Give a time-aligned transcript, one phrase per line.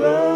[0.00, 0.29] Toby,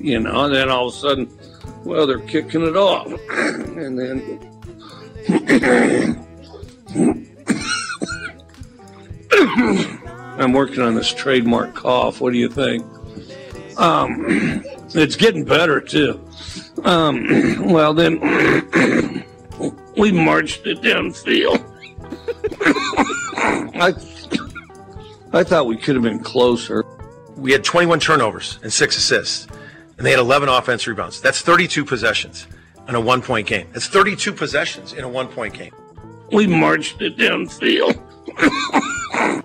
[0.00, 0.44] you know.
[0.44, 1.28] And then all of a sudden,
[1.84, 4.38] well, they're kicking it off, and then
[10.38, 12.20] I'm working on this trademark cough.
[12.20, 12.84] What do you think?
[13.78, 14.24] Um,
[14.94, 16.24] it's getting better too.
[16.84, 18.20] Um, well, then
[19.96, 21.66] we marched it downfield.
[23.82, 23.94] I
[25.32, 26.84] I thought we could have been closer.
[27.36, 29.46] We had 21 turnovers and six assists,
[30.00, 31.20] and they had 11 offense rebounds.
[31.20, 32.46] That's 32 possessions
[32.88, 33.68] in a one point game.
[33.72, 35.74] That's 32 possessions in a one point game.
[36.32, 38.00] We marched it downfield.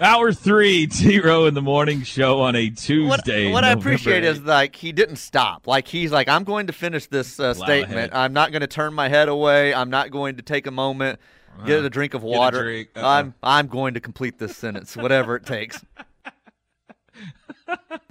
[0.00, 3.52] Hour three, T Row in the morning show on a Tuesday.
[3.52, 5.66] what I November appreciate is like he didn't stop.
[5.66, 7.98] Like he's like, I'm going to finish this uh, statement.
[7.98, 8.14] ahead.
[8.14, 9.74] I'm not going to turn my head away.
[9.74, 11.20] I'm not going to take a moment,
[11.66, 12.62] get a drink of water.
[12.62, 13.06] drink, uh-uh.
[13.06, 15.84] I'm I'm going to complete this sentence, whatever it takes.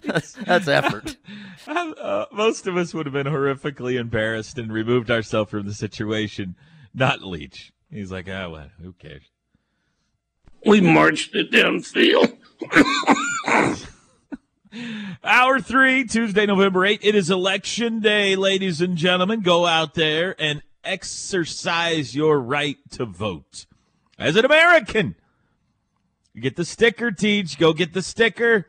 [0.03, 1.17] that's, that's effort.
[1.67, 6.55] Uh, most of us would have been horrifically embarrassed and removed ourselves from the situation.
[6.93, 7.73] Not Leach.
[7.89, 8.69] He's like, ah, what?
[8.79, 9.23] Who cares?
[10.63, 12.37] We marched it downfield.
[15.23, 16.99] Hour three, Tuesday, November 8th.
[17.01, 19.41] It is election day, ladies and gentlemen.
[19.41, 23.65] Go out there and exercise your right to vote.
[24.19, 25.15] As an American,
[26.33, 27.57] you get the sticker, Teach.
[27.57, 28.67] Go get the sticker.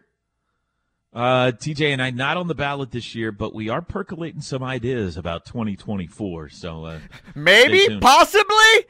[1.16, 4.62] Uh, TJ and I not on the ballot this year, but we are percolating some
[4.62, 6.50] ideas about 2024.
[6.50, 6.98] So, uh,
[7.34, 8.84] Maybe, possibly,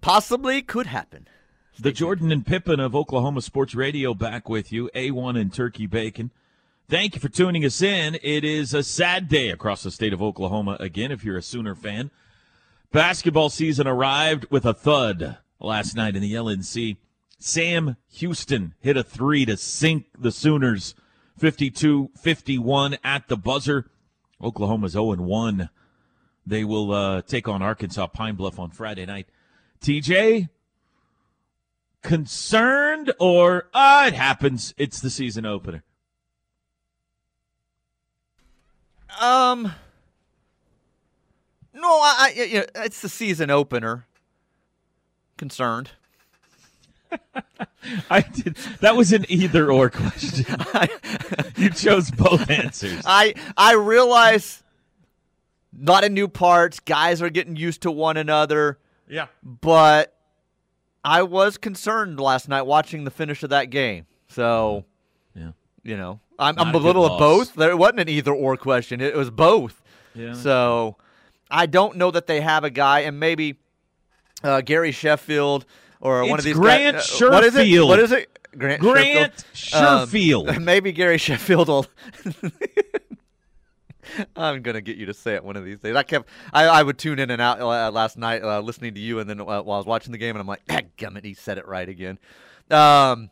[0.00, 1.26] possibly could happen.
[1.76, 6.30] The Jordan and Pippin of Oklahoma Sports Radio back with you, A1 and Turkey Bacon.
[6.88, 8.16] Thank you for tuning us in.
[8.22, 11.74] It is a sad day across the state of Oklahoma again if you're a Sooner
[11.74, 12.12] fan.
[12.92, 16.96] Basketball season arrived with a thud last night in the LNC.
[17.40, 20.94] Sam Houston hit a three to sink the Sooners
[21.38, 23.90] 52 51 at the buzzer.
[24.42, 25.68] Oklahoma's 0 1.
[26.46, 29.26] They will uh, take on Arkansas Pine Bluff on Friday night.
[29.80, 30.48] TJ,
[32.02, 34.74] concerned or ah, it happens.
[34.76, 35.82] It's the season opener.
[39.20, 39.72] Um,
[41.72, 44.06] no, I, I it's the season opener.
[45.36, 45.90] Concerned.
[48.10, 48.56] I did.
[48.80, 50.46] That was an either or question.
[51.56, 53.02] you chose both answers.
[53.06, 54.62] I I realize
[55.80, 56.80] a lot of new parts.
[56.80, 59.26] Guys are getting used to one another, Yeah.
[59.42, 60.16] but
[61.04, 64.06] I was concerned last night watching the finish of that game.
[64.28, 64.84] So,
[65.34, 65.50] Yeah.
[65.82, 67.54] you know, I'm, Not I'm a a good little of both.
[67.54, 69.00] There wasn't an either or question.
[69.00, 69.82] It was both.
[70.14, 70.32] Yeah.
[70.34, 70.96] So,
[71.50, 73.58] I don't know that they have a guy, and maybe
[74.42, 75.66] uh, Gary Sheffield
[76.00, 77.22] or one of these Grant guys.
[77.22, 77.66] uh, what is it?
[77.66, 77.88] Sherfield.
[77.88, 78.38] What is it?
[78.56, 80.46] Grant, Grant Sherfield.
[80.46, 80.48] Sherfield.
[80.56, 81.86] Um, maybe Gary Sheffield will.
[84.36, 85.96] I'm gonna get you to say it one of these days.
[85.96, 89.00] I kept, I, I would tune in and out uh, last night uh, listening to
[89.00, 91.34] you, and then uh, while I was watching the game, and I'm like, "Gummit, he
[91.34, 92.18] said it right again."
[92.70, 93.30] Um,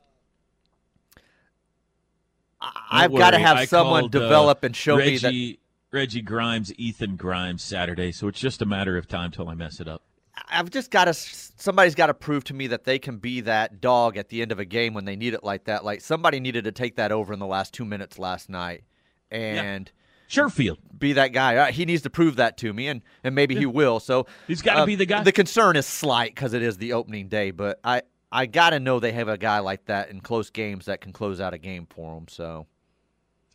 [2.90, 5.58] I've got to have I someone called, uh, develop and show Reggie, me
[5.90, 5.96] that.
[5.96, 9.78] Reggie Grimes, Ethan Grimes Saturday, so it's just a matter of time till I mess
[9.80, 10.02] it up.
[10.52, 11.14] I've just got to.
[11.14, 14.52] Somebody's got to prove to me that they can be that dog at the end
[14.52, 15.84] of a game when they need it like that.
[15.84, 18.84] Like somebody needed to take that over in the last two minutes last night,
[19.30, 19.90] and.
[20.28, 20.78] Sherfield.
[20.98, 21.56] be that guy.
[21.56, 24.00] Uh, he needs to prove that to me, and, and maybe he will.
[24.00, 25.22] So He's gotta uh, be the guy.
[25.22, 28.00] The concern is slight because it is the opening day, but I
[28.32, 31.12] I got to know they have a guy like that in close games that can
[31.12, 32.28] close out a game for them.
[32.28, 32.66] So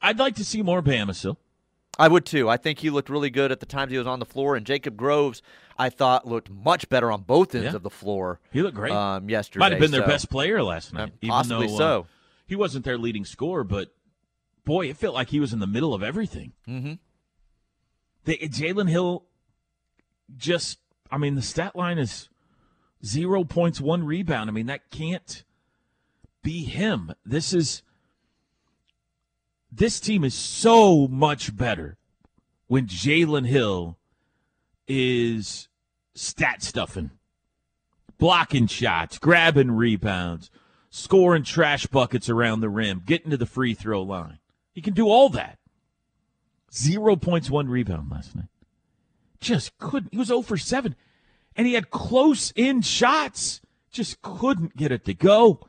[0.02, 1.38] I'd like to see more Bamisile.
[2.00, 2.48] I would too.
[2.50, 4.66] I think he looked really good at the times he was on the floor, and
[4.66, 5.42] Jacob Groves,
[5.78, 7.76] I thought looked much better on both ends Yeah.
[7.76, 8.40] of the floor.
[8.52, 8.92] He looked great.
[8.94, 11.78] Um, yesterday Might have been their best player last night, Uh, even possibly though uh,
[11.78, 12.08] so.
[12.46, 13.64] he wasn't their leading scorer.
[13.64, 13.94] But
[14.64, 16.54] boy, it felt like he was in the middle of everything.
[16.68, 16.94] Mm-hmm.
[18.26, 19.26] They, Jalen Hill
[20.36, 20.80] just,
[21.10, 22.30] I mean, the stat line is
[23.06, 24.50] zero points, one rebound.
[24.50, 25.44] I mean, that can't
[26.44, 27.14] be him.
[27.26, 27.82] This is,
[29.78, 31.98] this team is so much better
[32.68, 33.98] when Jalen Hill
[34.88, 35.70] is
[36.16, 37.12] stat stuffing,
[38.18, 40.50] blocking shots, grabbing rebounds,
[40.90, 44.40] scoring trash buckets around the rim, getting to the free throw line.
[44.74, 45.60] He can do all that.
[46.74, 48.50] Zero points, one rebound last night.
[49.40, 50.12] Just couldn't.
[50.12, 50.96] He was 0 for 7.
[51.56, 53.62] And he had close in shots.
[53.92, 55.67] Just couldn't get it to go.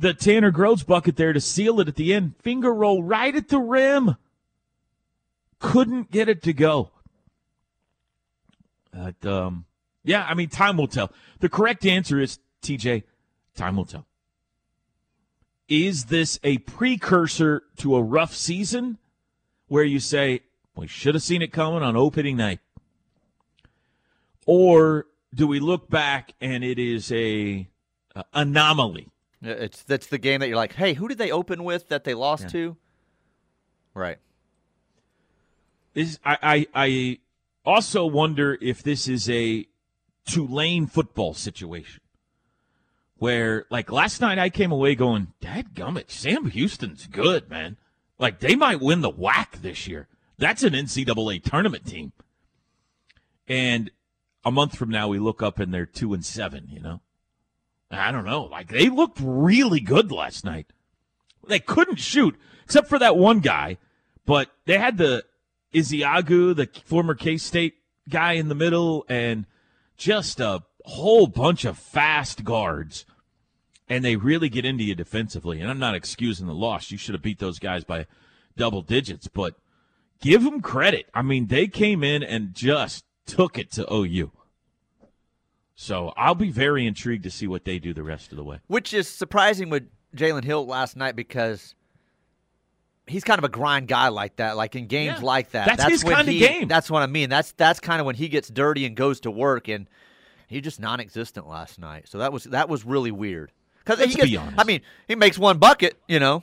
[0.00, 2.34] The Tanner Groves bucket there to seal it at the end.
[2.38, 4.16] Finger roll right at the rim.
[5.58, 6.90] Couldn't get it to go.
[8.90, 9.66] But, um,
[10.02, 11.12] yeah, I mean, time will tell.
[11.40, 13.02] The correct answer is, TJ,
[13.54, 14.06] time will tell.
[15.68, 18.96] Is this a precursor to a rough season
[19.68, 20.40] where you say,
[20.74, 22.60] we should have seen it coming on opening night?
[24.46, 27.68] Or do we look back and it is a,
[28.16, 29.10] a anomaly?
[29.42, 32.04] Yeah, It's that's the game that you're like, hey, who did they open with that
[32.04, 32.48] they lost Yeah.
[32.50, 32.76] to?
[33.94, 34.18] Right.
[35.94, 37.18] Is I, I I
[37.64, 39.66] also wonder if this is a
[40.26, 42.00] Tulane football situation
[43.18, 47.76] where like last night I came away going, Dad gummit, Sam Houston's good, man.
[48.18, 50.06] Like they might win the WAC this year.
[50.38, 52.12] That's an NCAA tournament team.
[53.48, 53.90] And
[54.44, 57.00] a month from now we look up and they're two and seven, you know?
[57.90, 58.44] I don't know.
[58.44, 60.66] Like they looked really good last night.
[61.46, 63.78] They couldn't shoot, except for that one guy,
[64.26, 65.24] but they had the
[65.74, 67.74] Ezeagu, the former K State
[68.08, 69.46] guy in the middle, and
[69.96, 73.04] just a whole bunch of fast guards.
[73.88, 75.60] And they really get into you defensively.
[75.60, 76.92] And I'm not excusing the loss.
[76.92, 78.06] You should have beat those guys by
[78.56, 79.56] double digits, but
[80.20, 81.06] give them credit.
[81.12, 84.30] I mean, they came in and just took it to OU.
[85.82, 88.58] So I'll be very intrigued to see what they do the rest of the way.
[88.66, 91.74] Which is surprising with Jalen Hill last night because
[93.06, 94.58] he's kind of a grind guy like that.
[94.58, 95.24] Like in games Yeah.
[95.26, 96.68] like that, That's his when kinda game.
[96.68, 97.30] That's what I mean.
[97.30, 99.88] That's that's kind of when he gets dirty and goes to work, and
[100.48, 102.08] he just non-existent last night.
[102.08, 103.50] So that was that was really weird.
[103.78, 104.60] Because Let's he gets, be honest.
[104.60, 106.42] I mean, he makes one bucket, you know.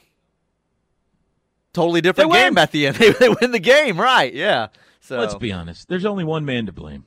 [1.73, 2.95] Totally different game at the end.
[2.95, 4.33] They, they win the game, right?
[4.33, 4.69] Yeah.
[4.99, 5.87] So Let's be honest.
[5.89, 7.05] There's only one man to blame.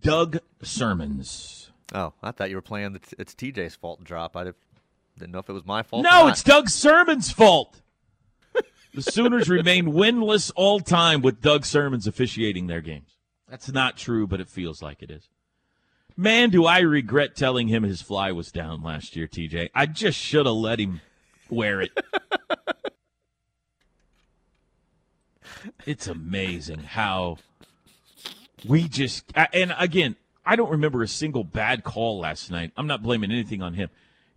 [0.00, 1.70] Doug Sirmons.
[1.92, 2.92] Oh, I thought you were playing.
[2.94, 4.36] The, it's TJ's fault drop.
[4.36, 4.44] I
[5.18, 6.06] didn't know if it was my fault.
[6.06, 7.80] or No, it's Doug Sirmons' fault.
[8.94, 13.16] The Sooners remain winless all time with Doug Sirmons officiating their games.
[13.48, 15.28] That's not true, but it feels like it is.
[16.16, 19.70] Man, do I regret telling him his fly was down last year, TJ.
[19.74, 21.00] I just should have let him
[21.48, 21.92] wear it.
[25.86, 27.38] it's amazing how
[28.66, 32.72] we just and again, I don't remember a single bad call last night.
[32.76, 33.90] I'm not blaming anything on him.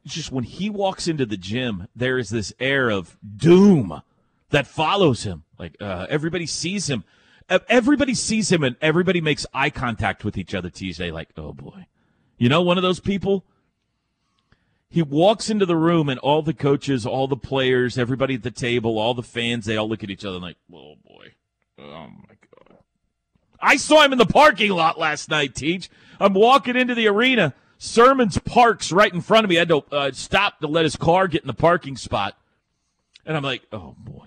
[0.05, 4.01] It's just when he walks into the gym, there is this air of doom
[4.49, 5.43] that follows him.
[5.57, 7.03] Like uh, everybody sees him,
[7.49, 10.69] everybody sees him, and everybody makes eye contact with each other.
[10.69, 11.85] TJ, like, oh boy,
[12.37, 13.45] you know, one of those people.
[14.89, 18.51] He walks into the room, and all the coaches, all the players, everybody at the
[18.51, 21.31] table, all the fans, they all look at each other like, oh boy,
[21.80, 22.35] oh my.
[23.63, 25.89] I saw him in the parking lot last night, Teach.
[26.19, 27.53] I'm walking into the arena.
[27.79, 29.57] Sirmons parks right in front of me.
[29.57, 32.37] I had to uh, stop to let his car get in the parking spot.
[33.25, 34.25] And I'm like, oh boy.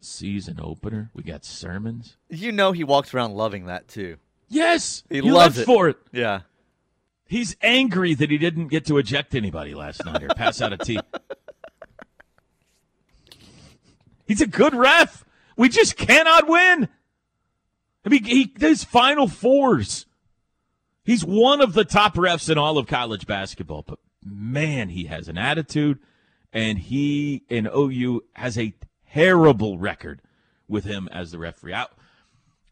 [0.00, 1.10] Season opener.
[1.14, 2.16] We got sermons.
[2.28, 4.16] You know he walks around loving that too.
[4.48, 5.02] Yes.
[5.08, 5.64] He he loves it.
[5.66, 5.96] for it.
[6.12, 6.40] Yeah.
[7.26, 10.78] He's angry that he didn't get to eject anybody last night or pass out a
[10.78, 10.98] tee.
[14.26, 15.24] He's a good ref.
[15.56, 16.88] We just cannot win.
[18.04, 20.06] I mean, he his final fours.
[21.04, 25.28] He's one of the top refs in all of college basketball, but man, he has
[25.28, 25.98] an attitude,
[26.52, 28.74] and he in OU has a
[29.12, 30.20] terrible record
[30.68, 31.74] with him as the referee.
[31.74, 31.86] I,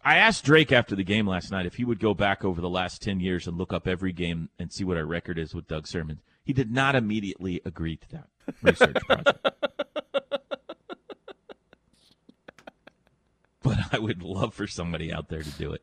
[0.04, 2.68] I asked Drake after the game last night if he would go back over the
[2.68, 5.66] last 10 years and look up every game and see what our record is with
[5.66, 6.20] Doug Sirmons.
[6.44, 8.28] He did not immediately agree to that
[8.62, 9.46] research project.
[13.92, 15.82] I would love for somebody out there to do it.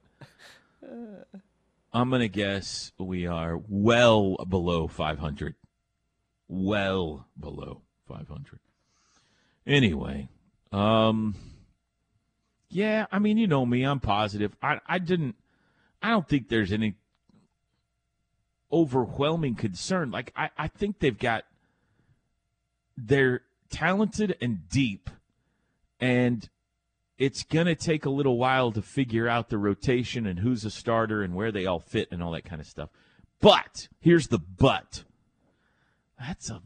[1.94, 5.56] I'm to guess we are well below 500.
[6.48, 8.60] Well below 500.
[9.66, 10.28] Anyway,
[10.72, 11.36] um,
[12.70, 14.56] Yeah, I mean, you know me, I'm positive.
[14.62, 15.36] I I didn't
[16.02, 16.96] I don't think there's any
[18.72, 20.12] overwhelming concern.
[20.12, 21.46] Like I, I think they've got
[22.98, 25.10] they're talented and deep
[26.00, 26.48] and
[27.18, 30.72] it's going to take a little while to figure out the rotation and who's a
[30.72, 32.90] starter and where they all fit and all that kind of stuff.
[33.40, 35.04] But here's the but.
[36.20, 36.62] That's a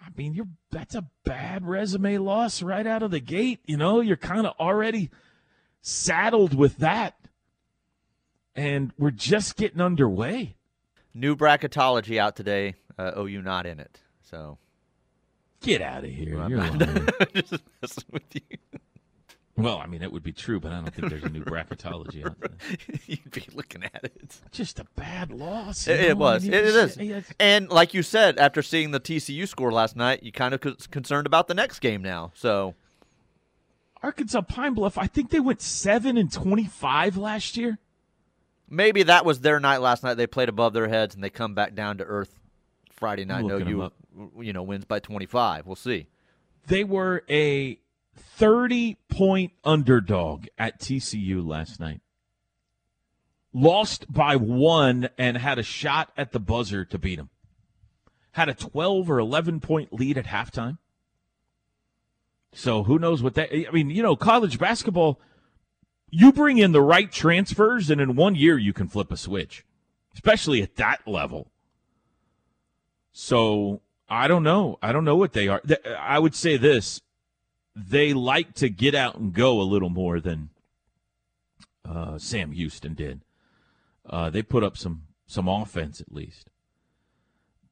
[0.00, 3.60] I mean, you're that's a bad resume loss right out of the gate.
[3.66, 5.10] You know, you're kind of already
[5.80, 7.14] saddled with that.
[8.54, 10.56] And we're just getting underway.
[11.12, 12.74] New bracketology out today.
[12.98, 14.00] Uh, OU not in it.
[14.22, 14.58] So
[15.60, 16.38] Get out of here.
[16.40, 16.78] I'm You're not-
[17.34, 18.40] just messing with you.
[19.56, 22.26] Well, I mean, it would be true, but I don't think there's a new bracketology
[22.26, 22.50] out there.
[23.06, 24.36] You'd be looking at it.
[24.52, 25.88] Just a bad loss.
[25.88, 26.44] It, it was.
[26.44, 27.26] I It, it is.
[27.40, 30.60] And like you said, after seeing the TCU score last night, you kind of
[30.90, 32.32] concerned about the next game now.
[32.34, 32.74] So
[34.02, 37.78] Arkansas Pine Bluff, I think they went 7 and 25 last year.
[38.68, 40.14] maybe that was their night last night.
[40.14, 42.38] They played above their heads and they come back down to earth
[42.90, 43.44] Friday night.
[43.44, 43.90] No, you
[44.40, 45.66] you know wins by 25.
[45.66, 46.08] We'll see.
[46.66, 47.78] They were a
[48.16, 52.00] 30 point underdog at TCU last night.
[53.52, 57.30] Lost by one and had a shot at the buzzer to beat them.
[58.32, 60.78] Had a 12 or 11 point lead at halftime.
[62.52, 63.50] So who knows what that.
[63.52, 65.20] I mean, you know, college basketball,
[66.10, 69.64] you bring in the right transfers, and in one year you can flip a switch,
[70.14, 71.50] especially at that level.
[73.12, 74.78] So I don't know.
[74.82, 75.60] I don't know what they are.
[75.98, 77.02] I would say this:
[77.76, 80.48] they like to get out and go a little more than
[81.88, 83.20] uh, Sam Houston did.
[84.08, 86.48] Uh, they put up some some offense at least.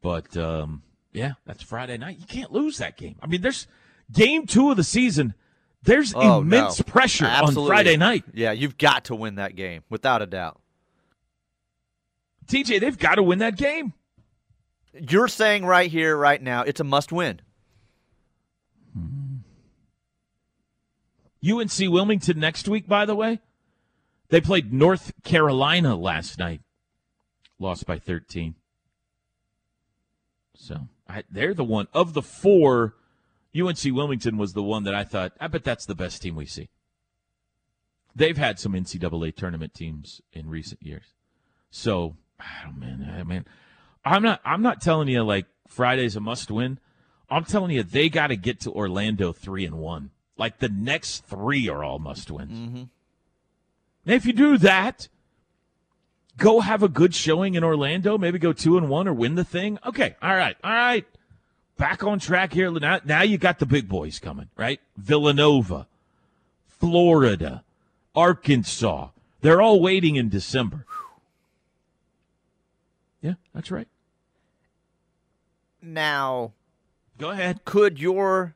[0.02, 0.82] But um,
[1.12, 2.18] yeah, that's Friday night.
[2.18, 3.16] You can't lose that game.
[3.22, 3.66] I mean, there's
[4.12, 5.34] game two of the season.
[5.82, 6.84] There's Oh, immense no.
[6.90, 8.24] pressure on Friday night.
[8.34, 10.60] Yeah, you've got to win that game without a doubt.
[12.46, 13.92] TJ, they've got to win that game.
[14.92, 17.40] You're saying right here, right now, it's a must win.
[21.44, 23.40] UNC Wilmington next week, by the way.
[24.28, 26.62] They played North Carolina last night.
[27.58, 28.54] Lost by 13.
[30.56, 32.94] So I, they're the one of the four.
[33.56, 36.46] UNC Wilmington was the one that I thought, I bet that's the best team we
[36.46, 36.68] see.
[38.16, 41.14] They've had some NCAA tournament teams in recent years.
[41.70, 42.16] So,
[42.62, 43.44] don't man, I mean,
[44.04, 46.78] I'm not I'm not telling you like Friday's a must win.
[47.28, 50.10] I'm telling you they got to get to Orlando 3 and 1.
[50.36, 52.52] Like the next 3 are all must wins.
[52.52, 52.82] Mm-hmm.
[54.06, 55.08] And if you do that,
[56.36, 59.44] go have a good showing in Orlando, maybe go 2 and 1 or win the
[59.44, 59.78] thing.
[59.86, 60.56] Okay, all right.
[60.62, 61.06] All right.
[61.76, 62.70] Back on track here.
[62.70, 64.80] Now, now you got the big boys coming, right?
[64.96, 65.86] Villanova,
[66.66, 67.64] Florida,
[68.14, 69.08] Arkansas.
[69.40, 70.86] They're all waiting in December.
[73.20, 73.88] Yeah, that's right.
[75.82, 76.52] Now,
[77.18, 77.64] Go ahead.
[77.64, 78.54] could your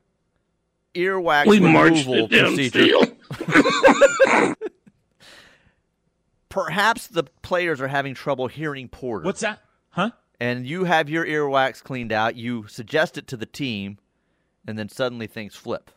[0.95, 4.55] earwax We removal it procedure downfield.
[6.49, 9.25] perhaps the players are having trouble hearing Porter.
[9.25, 9.61] What's that?
[9.91, 10.11] Huh?
[10.39, 13.97] and you have your earwax cleaned out, you suggest it to the team,
[14.65, 15.91] and then suddenly things flip.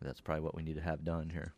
[0.00, 1.54] That's probably what we need to have done here.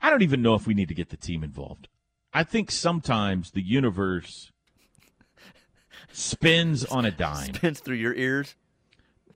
[0.00, 1.88] I don't even know if we need to get the team involved.
[2.32, 4.52] I think sometimes the universe
[6.12, 7.54] spins on a dime.
[7.54, 8.54] Spins through your ears.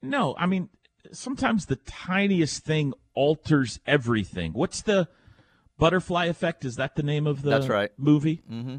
[0.03, 0.69] No, I mean,
[1.13, 4.53] sometimes the tiniest thing alters everything.
[4.53, 5.09] What's the
[5.79, 6.65] butterfly effect?
[6.65, 7.91] Is that the name of the That's right.
[7.97, 8.43] movie?
[8.51, 8.77] Mm-hmm.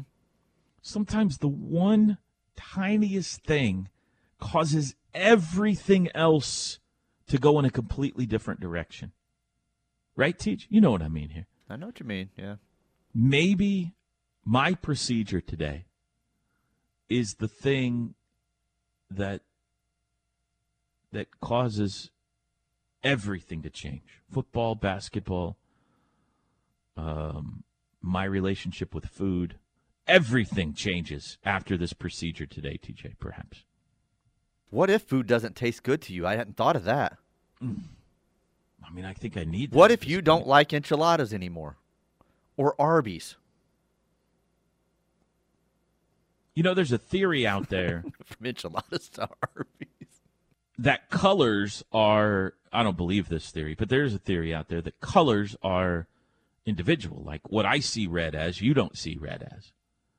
[0.82, 2.18] Sometimes the one
[2.56, 3.88] tiniest thing
[4.38, 6.78] causes everything else
[7.28, 9.12] to go in a completely different direction.
[10.16, 10.66] Right, Teach?
[10.70, 11.46] You know what I mean here.
[11.68, 12.30] I know what you mean.
[12.36, 12.56] Yeah.
[13.14, 13.94] maybe
[14.44, 15.84] my procedure today
[17.08, 18.14] is the thing
[19.10, 19.42] that
[21.12, 22.10] that causes
[23.02, 25.56] everything to change football basketball
[26.96, 27.62] um,
[28.02, 29.56] my relationship with food
[30.06, 33.64] everything changes after this procedure today tj perhaps
[34.70, 36.26] What if food doesn't taste good to you?
[36.26, 37.16] I hadn't thought of that.
[37.62, 41.76] i mean i think i need that What if you don't like enchiladas anymore?
[42.56, 43.36] Or Arby's?
[46.54, 49.99] you know there's a theory out there From enchiladas to Arby's.
[50.80, 55.00] That colors are I don't believe this theory, but there's a theory out there that
[55.00, 56.06] colors are
[56.64, 57.22] individual.
[57.24, 59.72] Like what I see red as, you don't see red as.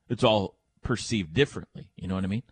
[0.09, 1.87] It's all perceived differently.
[1.95, 2.43] You know what I mean?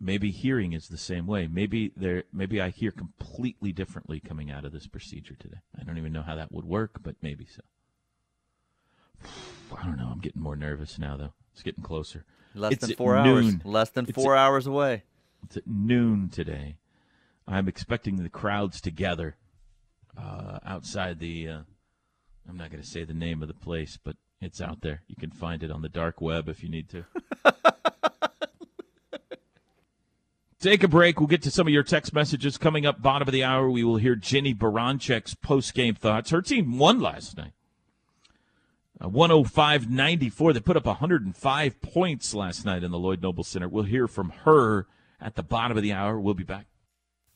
[0.00, 1.46] maybe hearing is the same way.
[1.46, 5.58] Maybe there, maybe I hear completely differently coming out of this procedure today.
[5.78, 7.62] I don't even know how that would work, but maybe so.
[9.76, 10.08] I don't know.
[10.10, 11.32] I'm getting more nervous now, though.
[11.52, 12.24] It's getting closer.
[12.54, 13.44] Less It's than four hours.
[13.44, 13.62] noon.
[13.64, 15.04] Less than It's four hours away.
[15.44, 16.76] It's at noon today.
[17.46, 19.36] I'm expecting the crowds to gather
[20.16, 21.48] uh, outside the.
[21.48, 21.60] Uh,
[22.48, 25.02] I'm not going to say the name of the place, but it's out there.
[25.08, 27.04] You can find it on the dark web if you need to.
[30.60, 31.18] Take a break.
[31.18, 33.00] We'll get to some of your text messages coming up.
[33.00, 36.30] Bottom of the hour, we will hear Jennie Baranczyk's post game thoughts.
[36.30, 37.52] Her team won last night.
[39.00, 40.52] Uh, 105-94.
[40.52, 43.68] They put up 105 points last night in the Lloyd Noble Center.
[43.68, 44.86] We'll hear from her
[45.20, 46.18] at the bottom of the hour.
[46.18, 46.66] We'll be back.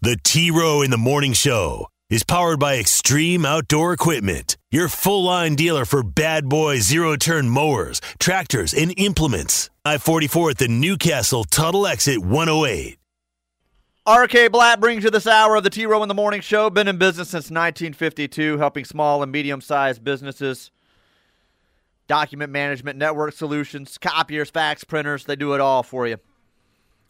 [0.00, 5.24] The T Row in the Morning Show is powered by Extreme Outdoor Equipment, your full
[5.24, 9.70] line dealer for bad boy zero turn mowers, tractors, and implements.
[9.84, 12.98] I 44 at the Newcastle Tuttle Exit 108.
[14.06, 16.68] RK Black brings you this hour of the T Row in the Morning Show.
[16.68, 20.70] Been in business since 1952, helping small and medium sized businesses.
[22.06, 26.18] Document management, network solutions, copiers, fax printers, they do it all for you.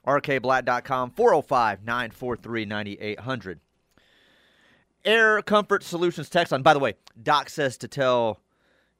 [0.07, 3.61] RKBlack.com, 405 943 9800.
[5.05, 6.63] Air Comfort Solutions text on.
[6.63, 8.41] By the way, Doc says to tell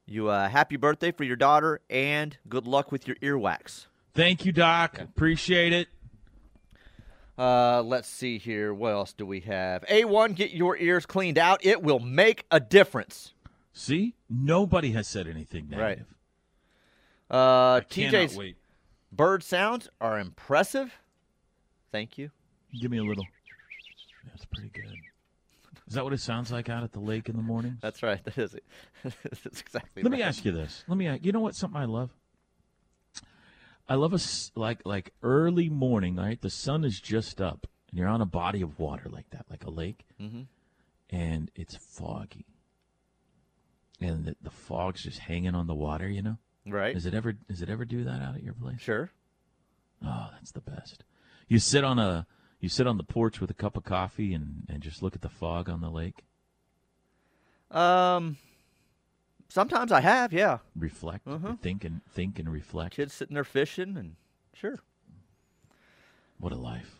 [0.05, 3.87] you uh, happy birthday for your daughter and good luck with your earwax.
[4.13, 4.99] Thank you, Doc.
[4.99, 5.87] Appreciate it.
[7.37, 8.73] Uh, let's see here.
[8.73, 9.81] What else do we have?
[9.87, 11.65] A1, get your ears cleaned out.
[11.65, 13.33] It will make a difference.
[13.73, 15.79] See, nobody has said anything Right.
[15.99, 16.07] negative.
[17.29, 18.57] Uh, I cannot TJ's wait.
[19.15, 20.93] Bird sounds are impressive.
[21.91, 22.31] Thank you.
[22.79, 23.25] Give me a little.
[24.27, 24.95] That's pretty good.
[25.87, 27.77] Is that what it sounds like out at the lake in the morning?
[27.81, 28.21] That's right.
[28.25, 28.63] That is it.
[29.03, 30.83] That's exactly Let me ask you this.
[30.87, 31.19] Let me.
[31.21, 31.55] You know what?
[31.55, 32.09] Something I love.
[33.87, 36.15] I love a s- like like early morning.
[36.15, 39.45] Right, the sun is just up, and you're on a body of water like that,
[39.49, 40.47] like a lake, Mhm.
[41.11, 42.47] and it's foggy,
[44.01, 46.09] and the, the fog's just hanging on the water.
[46.09, 46.93] You know, Right.
[46.95, 48.79] does it ever does it ever do that out at your place?
[48.81, 49.11] Sure.
[50.03, 51.03] Oh, that's the best.
[51.47, 52.25] You sit on a
[52.59, 55.21] you sit on the porch with a cup of coffee and, and just look at
[55.21, 56.23] the fog on the lake.
[57.69, 58.37] Um,
[59.49, 60.59] sometimes I have, yeah.
[60.75, 61.59] Reflect, Mhm.
[61.59, 62.95] think and think and reflect.
[62.95, 64.15] Kids sitting there fishing, and
[64.53, 64.79] sure.
[66.39, 66.99] What a life.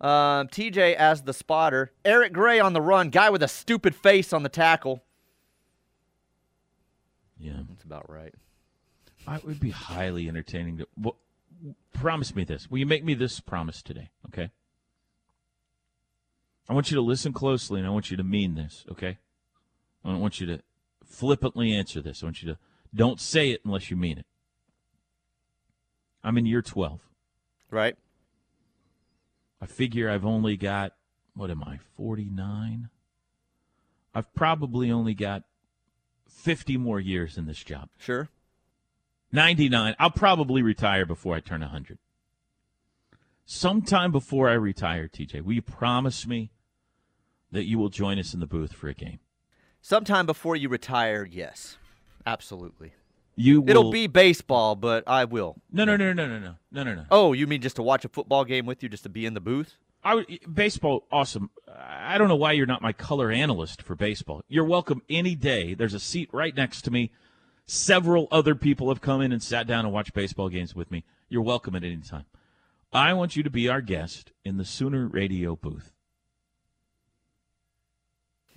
[0.00, 1.92] Um, TJ as the spotter.
[2.04, 3.10] Eric Gray on the run.
[3.10, 5.02] Guy with a stupid face on the tackle.
[7.38, 7.60] Yeah.
[7.68, 8.34] That's about right.
[9.30, 11.16] I would be highly entertaining to well,
[11.94, 12.68] promise me this.
[12.68, 14.50] Will you make me this promise today, okay?
[16.68, 19.18] I want you to listen closely and I want you to mean this, okay?
[20.04, 20.60] I don't want you to
[21.04, 22.24] flippantly answer this.
[22.24, 22.58] I want you to
[22.92, 24.26] don't say it unless you mean it.
[26.24, 26.98] I'm in year 12.
[27.70, 27.96] Right.
[29.62, 30.94] I figure I've only got
[31.34, 32.88] what am I, 49?
[34.12, 35.44] I've probably only got
[36.28, 37.90] 50 more years in this job.
[37.96, 38.28] Sure.
[39.32, 39.94] 99.
[39.98, 41.98] I'll probably retire before I turn 100.
[43.44, 46.50] Sometime before I retire, TJ, will you promise me
[47.50, 49.18] that you will join us in the booth for a game?
[49.82, 51.76] Sometime before you retire, yes.
[52.26, 52.92] Absolutely.
[53.34, 55.56] You will, It'll be baseball, but I will.
[55.72, 56.54] No, no, no, no, no, no.
[56.70, 57.04] No, no, no.
[57.10, 59.34] Oh, you mean just to watch a football game with you, just to be in
[59.34, 59.76] the booth?
[60.04, 61.50] I would, baseball, awesome.
[61.68, 64.42] I don't know why you're not my color analyst for baseball.
[64.48, 65.74] You're welcome any day.
[65.74, 67.12] There's a seat right next to me.
[67.72, 71.04] Several other people have come in and sat down and watched baseball games with me.
[71.28, 72.24] You're welcome at any time.
[72.92, 75.92] I want you to be our guest in the Sooner Radio booth.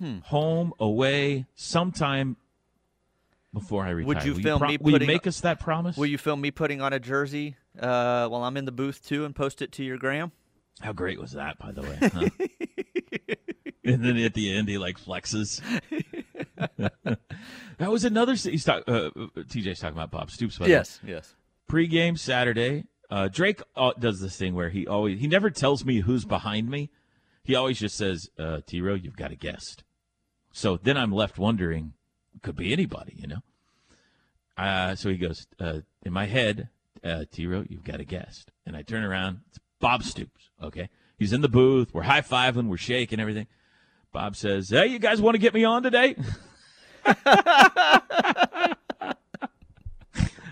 [0.00, 0.18] Hmm.
[0.24, 2.38] Home, away, sometime
[3.52, 4.08] before I retire.
[4.08, 5.96] Would you will film pro- me Will you putting- make us that promise?
[5.96, 9.24] Will you film me putting on a jersey uh, while I'm in the booth too,
[9.24, 10.32] and post it to your gram?
[10.80, 11.98] How great was that, by the way?
[12.02, 12.28] huh?
[13.84, 15.60] and then at the end, he like flexes.
[16.78, 18.34] that was another.
[18.34, 20.58] He's talk, uh, TJ's talking about Bob Stoops.
[20.58, 20.76] By the way.
[20.76, 21.00] Yes.
[21.06, 21.34] Yes.
[21.66, 26.00] Pre-game Saturday, uh, Drake uh, does this thing where he always he never tells me
[26.00, 26.90] who's behind me.
[27.42, 29.84] He always just says, uh, "T-Row, you've got a guest."
[30.52, 31.94] So then I'm left wondering,
[32.42, 33.42] could be anybody, you know.
[34.56, 36.68] Uh, so he goes, uh, in my head,
[37.02, 40.50] uh, T-Row, you've got a guest, and I turn around, it's Bob Stoops.
[40.62, 40.88] Okay,
[41.18, 41.92] he's in the booth.
[41.92, 43.48] We're high fiving, we're shaking, everything.
[44.14, 46.14] Bob says, "Hey, you guys want to get me on today?"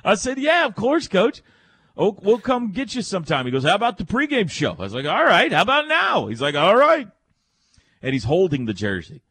[0.04, 1.42] I said, "Yeah, of course, Coach.
[1.96, 4.92] Oh, we'll come get you sometime." He goes, "How about the pregame show?" I was
[4.92, 5.52] like, "All right.
[5.52, 7.08] How about now?" He's like, "All right."
[8.02, 9.22] And he's holding the jersey,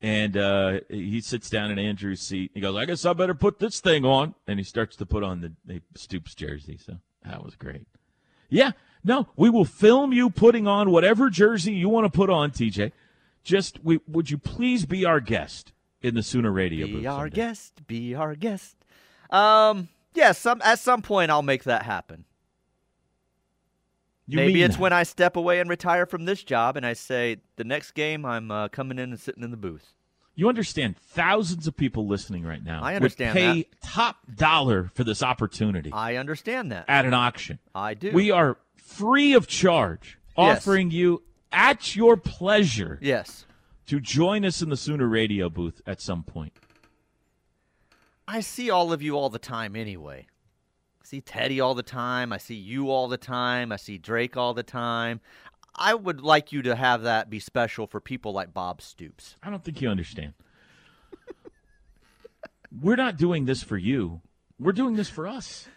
[0.00, 2.52] and uh, he sits down in Andrew's seat.
[2.54, 5.22] He goes, "I guess I better put this thing on," and he starts to put
[5.22, 6.78] on the, the Stoops jersey.
[6.78, 7.86] So that was great.
[8.48, 8.70] Yeah,
[9.04, 12.92] no, we will film you putting on whatever jersey you want to put on, TJ.
[13.46, 17.02] Just, we, would you please be our guest in the Sooner Radio booth?
[17.02, 17.36] Be our someday?
[17.36, 17.86] guest.
[17.86, 18.74] Be our guest.
[19.30, 22.24] Um, yeah, some at some point I'll make that happen.
[24.26, 24.82] You Maybe it's that?
[24.82, 28.24] when I step away and retire from this job, and I say the next game
[28.24, 29.92] I'm uh, coming in and sitting in the booth.
[30.34, 35.04] You understand thousands of people listening right now I understand would pay top dollar for
[35.04, 36.84] this opportunity I understand that.
[36.88, 37.60] at an auction.
[37.74, 38.10] I do.
[38.10, 40.58] We are free of charge, Yes.
[40.58, 43.46] offering you at your pleasure yes.
[43.86, 46.52] to join us in the Sooner Radio booth at some point.
[48.28, 50.26] I see all of you all the time anyway.
[51.00, 52.32] I see Teddy all the time.
[52.32, 53.70] I see you all the time.
[53.70, 55.20] I see Drake all the time.
[55.76, 59.36] I would like you to have that be special for people like Bob Stoops.
[59.42, 60.32] I don't think you understand.
[62.80, 64.22] We're not doing this for you.
[64.58, 65.68] We're doing this for us.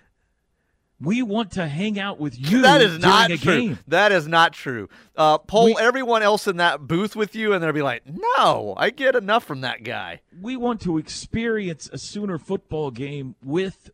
[1.01, 3.37] We want to hang out with you that is not true.
[3.37, 3.79] game.
[3.87, 4.89] That is not true.
[5.15, 8.73] Uh, poll We- everyone else in that booth with you, and they'll be like, "No,
[8.77, 13.89] I get enough from that guy." We want to experience a Sooner football game with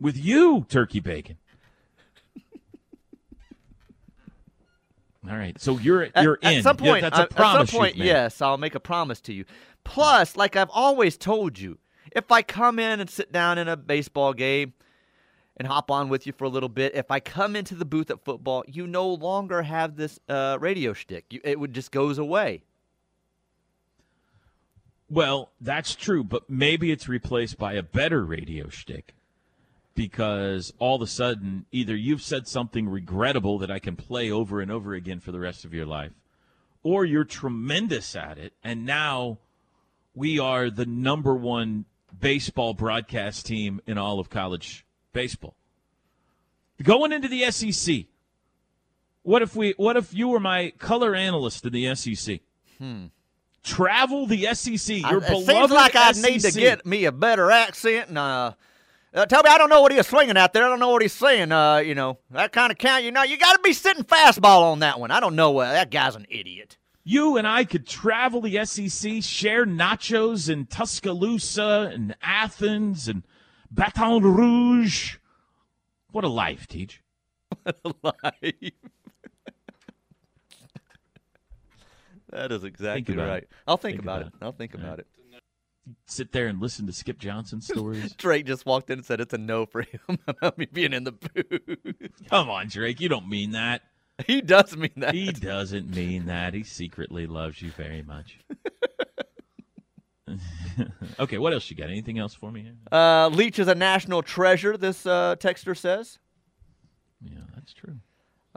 [0.00, 1.36] with you, Turkey Bacon.
[5.28, 6.62] All right, so you're At, you're at in.
[6.62, 7.62] some Yeah, point, that's a promise.
[7.62, 9.44] At some point, yes, I'll make a promise to you.
[9.84, 11.78] Plus, like I've always told you,
[12.12, 14.74] if I come in and sit down in a baseball game
[15.56, 18.10] and hop on with you for a little bit, if I come into the booth
[18.10, 21.24] at football, you no longer have this uh, radio shtick.
[21.30, 22.62] You, it would just goes away.
[25.08, 29.14] Well, that's true, but maybe it's replaced by a better radio shtick
[29.94, 34.60] because all of a sudden, either you've said something regrettable that I can play over
[34.60, 36.12] and over again for the rest of your life,
[36.82, 39.38] or you're tremendous at it, and now
[40.14, 41.86] we are the number one
[42.18, 44.85] baseball broadcast team in all of college
[45.16, 45.56] baseball.
[46.82, 48.04] Going into the SEC,
[49.22, 49.72] what if we?
[49.78, 52.40] What if you were my color analyst in the SEC?
[53.64, 54.98] Travel the SEC.
[54.98, 58.52] Your I- it seems like I need to get me a better accent and uh,
[59.14, 60.64] uh, tell me I don't know what he was swinging out there.
[60.64, 61.50] I don't know what he's saying.
[61.50, 63.02] Uh, you know that kind of count.
[63.02, 65.10] You know, you got to be sitting fastball on that one.
[65.10, 65.56] I don't know.
[65.58, 66.76] Uh, that guy's an idiot.
[67.02, 73.22] You and I could travel the SEC, share nachos in Tuscaloosa and Athens and
[73.70, 75.16] Baton Rouge.
[76.12, 77.02] What a life, Teach.
[77.62, 78.72] What a life.
[82.30, 83.42] that is exactly right.
[83.44, 83.50] it.
[83.66, 84.38] I'll think, Think about, about it.
[84.44, 84.98] I'll think All about right.
[85.00, 85.06] it.
[86.06, 88.12] Sit there and listen to Skip Johnson stories.
[88.14, 91.04] Drake just walked in and said it's a no for him about me being in
[91.04, 92.28] the booth.
[92.28, 93.00] Come on, Drake.
[93.00, 93.82] You don't mean that.
[94.26, 95.14] he does mean that.
[95.14, 96.54] He doesn't mean that.
[96.54, 98.38] He secretly loves you very much.
[101.20, 101.88] okay, what else you got?
[101.88, 102.62] Anything else for me?
[102.62, 102.74] here?
[102.90, 104.76] Uh, Leach is a national treasure.
[104.76, 106.18] This uh, texter says.
[107.22, 107.96] Yeah, that's true.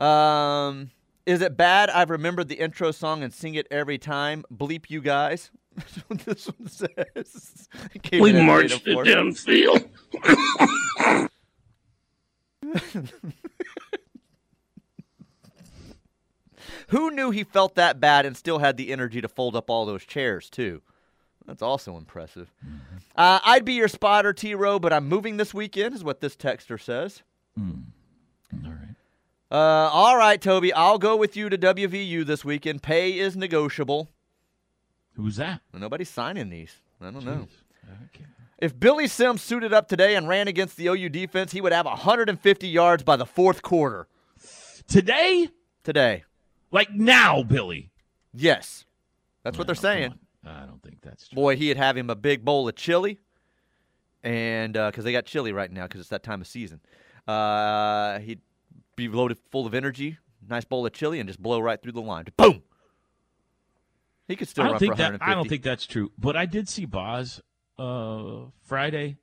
[0.04, 0.92] Um,
[1.26, 1.90] is it bad?
[1.90, 4.44] I've remembered the intro song and sing it every time.
[4.54, 5.52] Bleep you guys.
[6.26, 7.70] This one says.
[8.02, 9.46] Came We marched it native force.
[9.46, 11.30] downfield.
[16.90, 19.86] Who knew he felt that bad and still had the energy to fold up all
[19.86, 20.82] those chairs too?
[21.50, 22.54] That's also impressive.
[23.16, 24.54] Uh, I'd be your spotter, T.
[24.54, 27.24] Row, but I'm moving this weekend, is what this texter says.
[27.58, 27.66] All
[28.54, 28.96] right.
[29.50, 32.84] Uh, all right, Toby, I'll go with you to WVU this weekend.
[32.84, 34.10] Pay is negotiable.
[35.16, 35.62] Who's that?
[35.74, 36.76] Nobody's signing these.
[37.02, 37.48] I don't know.
[38.14, 38.26] Okay.
[38.60, 41.88] If Billy Sims suited up today and ran against the OU defense, he would have
[41.88, 44.08] 150 yards by the fourth quarter
[44.88, 45.50] Today?
[45.84, 46.26] today.
[46.72, 47.90] Like now, Billy.
[48.36, 48.86] Yes.
[49.44, 50.14] That's what they're saying.
[50.46, 51.36] I don't think that's true.
[51.36, 53.20] Boy, he'd have him a big bowl of chili,
[54.24, 56.80] and because they got chili right now because it's that time of season,
[57.28, 58.42] uh, he'd
[58.96, 62.02] be loaded full of energy, nice bowl of chili, and just blow right through the
[62.02, 62.26] line.
[62.38, 62.64] Boom.
[64.28, 66.12] He could still I run don't for think that I don't think that's true.
[66.18, 67.42] But I did see Boz
[67.80, 69.18] uh, Friday.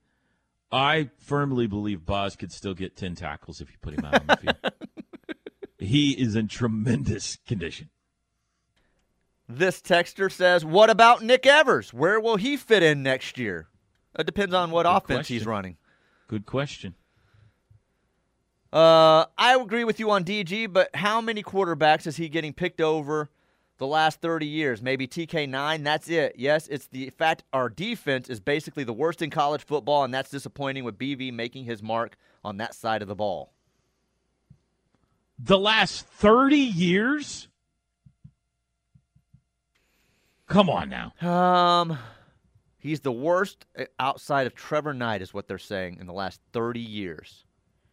[0.73, 4.27] I firmly believe Boz could still get ten tackles if you put him out on
[4.27, 4.73] the field.
[5.79, 7.89] he is in tremendous condition.
[9.49, 11.95] This texter says, "What about Nick Evers?
[11.95, 13.69] Where will he fit in next year?"
[14.19, 15.77] It depends on what Good offense he's running.
[16.29, 16.95] Good question.
[18.73, 22.81] Uh, I agree with you on DG, but how many quarterbacks is he getting picked
[22.81, 23.31] over
[23.79, 24.83] the last 30 years?
[24.83, 26.35] Maybe TK9, that's it.
[26.37, 30.31] Yes, it's the fact our defense is basically the worst in college football, and that's
[30.31, 33.53] disappointing with BV making his mark on that side of the ball.
[35.39, 37.49] The last thirty years.
[40.49, 41.13] Come on now.
[41.29, 41.99] Um,
[42.79, 46.41] he's the worst uh, outside of Trevor Knight, is what they're saying in the last
[46.53, 47.45] 30 years.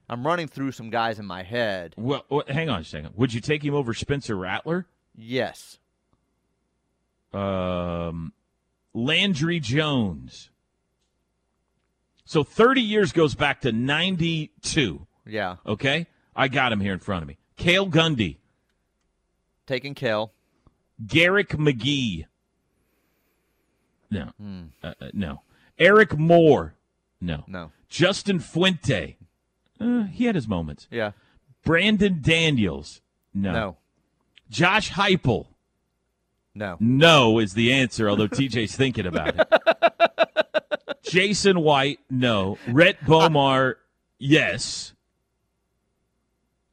[0.09, 1.93] I'm running through some guys in my head.
[1.97, 3.11] Well, well, hang on a second.
[3.15, 4.85] Would you take him over Spencer Rattler?
[5.15, 5.79] Yes.
[7.33, 8.33] Um,
[8.93, 10.51] Landry Jones.
[12.25, 15.07] So 30 years goes back to 92.
[15.25, 15.55] Yeah.
[15.65, 16.07] Okay?
[16.35, 17.37] I got him here in front of me.
[17.57, 18.37] Cale Gundy,
[19.65, 20.33] Taking Cale.
[21.05, 22.25] Garrick McGee.
[24.13, 24.31] No.
[24.83, 25.41] Uh, uh, no.
[25.77, 26.75] Eric Moore.
[27.19, 27.43] No.
[27.47, 27.71] No.
[27.89, 29.17] Justin Fuente.
[29.79, 30.87] Uh, he had his moments.
[30.91, 31.11] Yeah.
[31.63, 33.01] Brandon Daniels.
[33.33, 33.51] No.
[33.51, 33.77] No.
[34.49, 35.47] Josh Heupel.
[36.55, 36.77] No.
[36.79, 39.47] No is the answer, although TJ's thinking about it.
[41.03, 42.57] Jason White, no.
[42.67, 43.75] Rhett Bomar,
[44.19, 44.93] yes.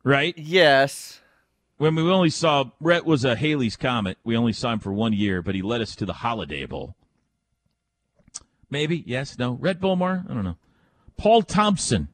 [0.05, 0.37] Right?
[0.37, 1.20] Yes.
[1.79, 4.18] When we only saw Rhett was a Halley's Comet.
[4.22, 6.94] We only saw him for one year, but he led us to the Holiday Bowl.
[8.70, 9.52] Maybe, yes, no.
[9.61, 10.56] Rhett Bomar, I don't know.
[11.16, 12.09] Paul Thompson.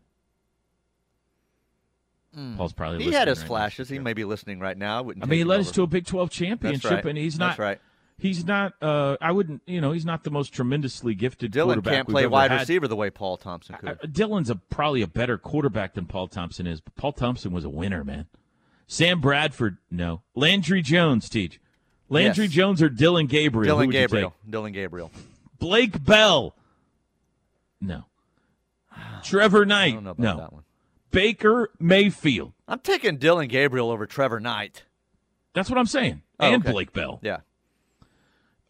[2.57, 3.49] Paul's probably He had his right now.
[3.49, 3.88] flashes.
[3.88, 4.99] He may be listening right now.
[4.99, 7.05] I, I mean, he led us to a Big 12 championship, right.
[7.07, 7.64] and he's That's not.
[7.64, 7.81] right.
[8.19, 8.75] He's not.
[8.83, 9.62] Uh, I wouldn't.
[9.66, 12.61] You know, he's not the most tremendously gifted Dillon can't play wide had.
[12.61, 13.88] receiver the way Paul Thompson could.
[13.88, 17.64] Uh, Dillon's a, probably a better quarterback than Paul Thompson is, but Paul Thompson was
[17.64, 18.27] a winner, man.
[18.87, 20.23] Sam Bradford, no.
[20.35, 21.61] Landry Jones, teach.
[22.09, 22.55] Landry Yes.
[22.55, 23.64] Jones or Dillon Gabriel?
[23.77, 24.35] Dillon Gabriel.
[24.49, 25.11] Dillon Gabriel.
[25.59, 26.55] Blake Bell,
[27.81, 28.05] no.
[29.23, 30.37] Trevor I Knight, don't know about no.
[30.37, 30.62] that one.
[31.11, 32.53] Baker Mayfield.
[32.69, 34.85] I'm taking Dillon Gabriel over Trevor Knight.
[35.55, 36.23] That's what I'm saying.
[36.38, 36.73] Oh, and okay.
[36.73, 37.19] Blake Bell.
[37.23, 37.38] Yeah.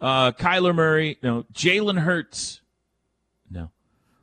[0.01, 1.45] Uh, Kyler Murray, no.
[1.53, 2.61] Jalen Hurts,
[3.51, 3.71] no.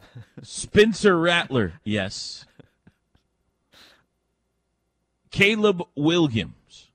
[0.43, 2.45] Spencer Rattler, yes.
[5.32, 6.91] Caleb Williams,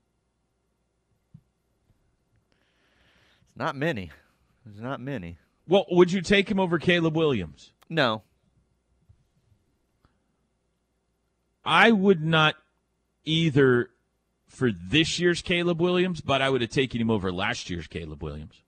[3.53, 4.11] not many.
[4.65, 5.37] There's not many.
[5.69, 7.71] Well, would you take him over Caleb Williams?
[7.89, 8.23] No.
[11.63, 12.55] I would not
[13.23, 13.91] either
[14.47, 18.23] for this year's Caleb Williams, but I would have taken him over last year's Caleb
[18.23, 18.63] Williams.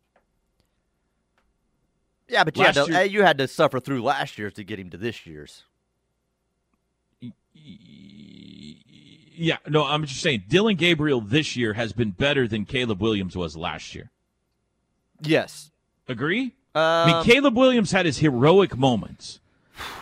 [2.29, 4.63] Yeah, but you had, to, year- uh, you had to suffer through last year's to
[4.63, 5.63] get him to this year's.
[7.53, 13.35] Yeah, no, I'm just saying Dillon Gabriel this year has been better than Caleb Williams
[13.35, 14.11] was last year.
[15.19, 15.71] Yes.
[16.07, 16.53] Agree?
[16.73, 19.39] Um, I mean, Caleb Williams had his heroic moments,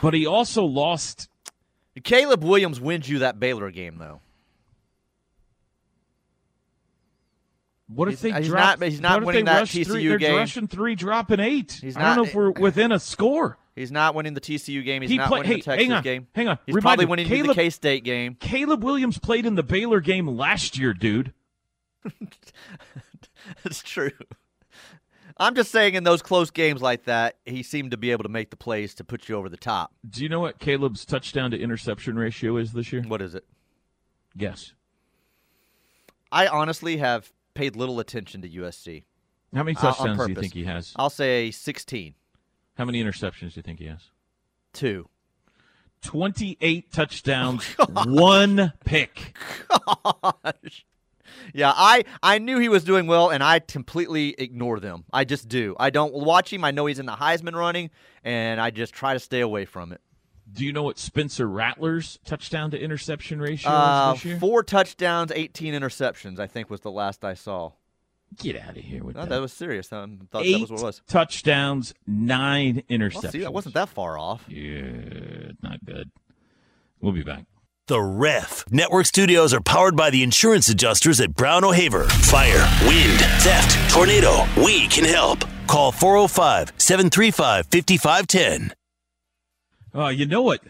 [0.01, 1.27] but he also lost.
[2.03, 4.21] Caleb Williams wins you that Baylor game, though.
[7.88, 8.79] What if He's- they he's drop?
[8.79, 10.36] not- he's not winning they that rush three, TCU they're game.
[10.36, 11.79] rushing three, dropping eight.
[11.82, 13.58] He's I don't know if we're within a score.
[13.75, 15.01] He's not winning the TCU game.
[15.01, 16.27] He's He not play- winning the hey, Texas hang on, game.
[16.36, 16.60] hang on.
[16.67, 18.36] He's Remind probably winning the K State game.
[18.39, 21.34] Caleb Williams played in the Baylor game last year, dude.
[23.63, 24.12] That's true.
[25.39, 28.30] I'm just saying, in those close games like that, he seemed to be able to
[28.30, 29.93] make the plays to put you over the top.
[30.10, 33.04] Do you know what Caleb's touchdown to interception ratio is this year?
[33.08, 33.45] What is it?
[34.36, 34.73] Yes.
[36.32, 39.04] I honestly have paid little attention to USC.
[39.56, 40.93] How many Uh, touchdowns do you think he has?
[40.95, 42.13] I'll say 16.
[42.78, 44.02] How many interceptions do you think he has?
[44.73, 45.10] Two.
[46.02, 49.36] 28 touchdowns, Oh, one pick.
[49.69, 50.86] Gosh.
[51.53, 55.05] Yeah, I, I knew he was doing well, and I completely ignore them.
[55.13, 55.75] I just do.
[55.79, 56.63] I don't watch him.
[56.63, 57.89] I know he's in the Heisman running,
[58.23, 60.01] and I just try to stay away from it.
[60.51, 64.39] Do you know what Spencer Rattler's touchdown to interception ratio Uh, is this year?
[64.39, 67.73] four touchdowns, 18 interceptions, I think was the last I saw.
[68.38, 69.29] Get out of here with No, that.
[69.29, 69.91] that was serious.
[69.93, 71.01] I thought Eight that was what it was.
[71.07, 73.23] touchdowns, nine interceptions.
[73.23, 74.43] Well, see, that wasn't that far off.
[74.47, 76.09] Yeah, not good.
[76.99, 77.45] We'll be back.
[77.89, 78.65] The Ref.
[78.69, 82.04] Network studios are powered by the insurance adjusters at Brown O'Haver.
[82.08, 84.45] Fire, wind, theft, tornado.
[84.56, 85.43] We can help.
[85.65, 88.75] Call 405 735 5510.
[89.95, 90.04] Oh, oh.
[90.04, 90.62] Uh, you know what?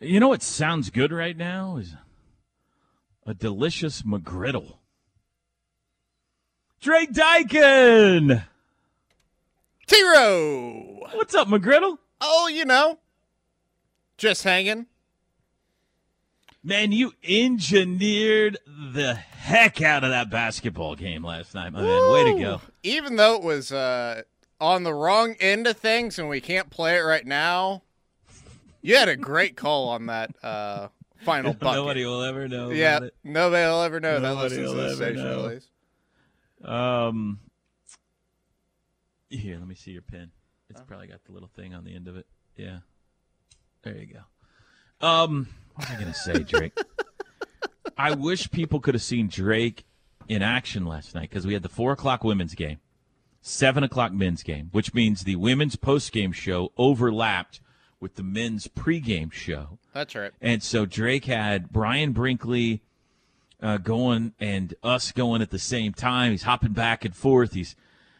[0.00, 1.94] You know what sounds good right now is
[3.24, 4.74] a delicious McGriddle.
[6.80, 8.42] Drake Dyken!
[9.86, 10.98] T-Row!
[11.12, 11.98] What's up, McGriddle?
[12.20, 12.98] Oh, you know,
[14.16, 14.86] just hanging.
[16.68, 22.12] Man, you engineered the heck out of that basketball game last night, my man.
[22.12, 22.60] Way to go.
[22.82, 24.20] Even though it was uh,
[24.60, 27.84] on the wrong end of things and we can't play it right now,
[28.82, 30.88] you had a great call on that uh,
[31.24, 31.76] final bucket.
[31.78, 32.68] Nobody will ever know.
[32.68, 35.44] yeah, about nobody will ever know that Nobody listens to will the ever station know.
[35.46, 35.68] at least.
[36.66, 37.40] Um,
[39.30, 40.32] here, let me see your pen.
[40.68, 42.26] It's probably got the little thing on the end of it.
[42.58, 42.80] Yeah.
[43.84, 44.20] There you go.
[45.00, 46.76] Um, what am I gonna say, Drake?
[47.98, 49.84] I wish people could have seen Drake
[50.28, 52.78] in action last night because we had the four o'clock women's game,
[53.40, 57.60] seven o'clock men's game, which means the women's post game show overlapped
[58.00, 59.78] with the men's pregame show.
[59.92, 60.32] That's right.
[60.40, 62.82] And so Drake had Brian Brinkley
[63.60, 66.30] uh, going and us going at the same time.
[66.30, 67.54] He's hopping back and forth.
[67.54, 67.74] He's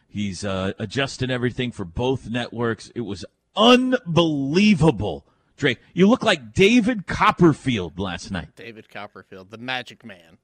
[0.07, 2.91] he's uh, adjusting everything for both networks.
[2.95, 5.25] It was unbelievable.
[5.59, 8.55] Drake, you look like David Copperfield last night.
[8.55, 10.37] David Copperfield, the Magic Man.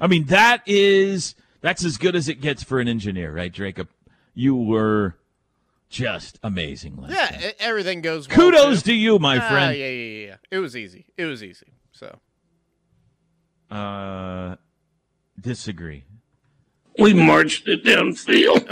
[0.00, 3.78] I mean, that is that's as good as it gets for an engineer, right, Drake?
[4.34, 5.14] You were
[5.88, 7.44] just amazing last Yeah, night.
[7.44, 8.26] e- everything goes.
[8.28, 8.90] well, Kudos too.
[8.92, 9.76] to you, my Ah, friend.
[9.78, 10.36] yeah, yeah, yeah, yeah.
[10.50, 11.06] It was easy.
[11.16, 11.66] It was easy.
[11.92, 12.18] So
[13.70, 14.56] Uh,
[15.40, 16.04] disagree.
[16.98, 18.66] We marched it downfield.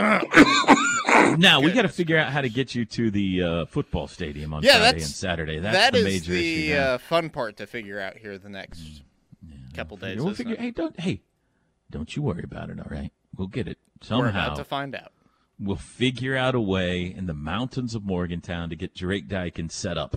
[1.39, 4.53] Now we got to figure out how to get you to the uh, football stadium
[4.55, 5.59] on Yeah, Friday and Saturday.
[5.59, 6.79] That's that the is major the issue.
[6.81, 9.03] uh, fun part to figure out here the next
[9.75, 10.21] couple days.
[10.23, 10.57] we'll figure.
[10.57, 11.21] Hey, don't hey,
[11.91, 12.79] don't you worry about it.
[12.81, 14.25] All right, we'll get it somehow.
[14.25, 15.13] We're about to find out.
[15.59, 19.97] we'll figure out a way in the mountains of Morgantown to get Drake Dykin set
[19.99, 20.17] up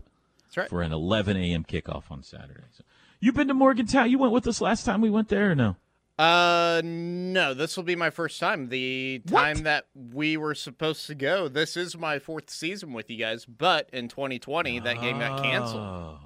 [0.57, 0.69] right.
[0.69, 1.63] for an 11 a.m.
[1.63, 2.63] kickoff on Saturday.
[2.77, 2.83] So,
[3.19, 4.09] you've been to Morgantown?
[4.09, 5.75] You went with us last time we went there, or no?
[6.17, 8.69] Uh, no, this will be my first time.
[8.69, 13.17] The time that we were supposed to go, this is my fourth season with you
[13.17, 15.81] guys, but in 2020, that game got canceled.
[15.81, 16.19] Oh.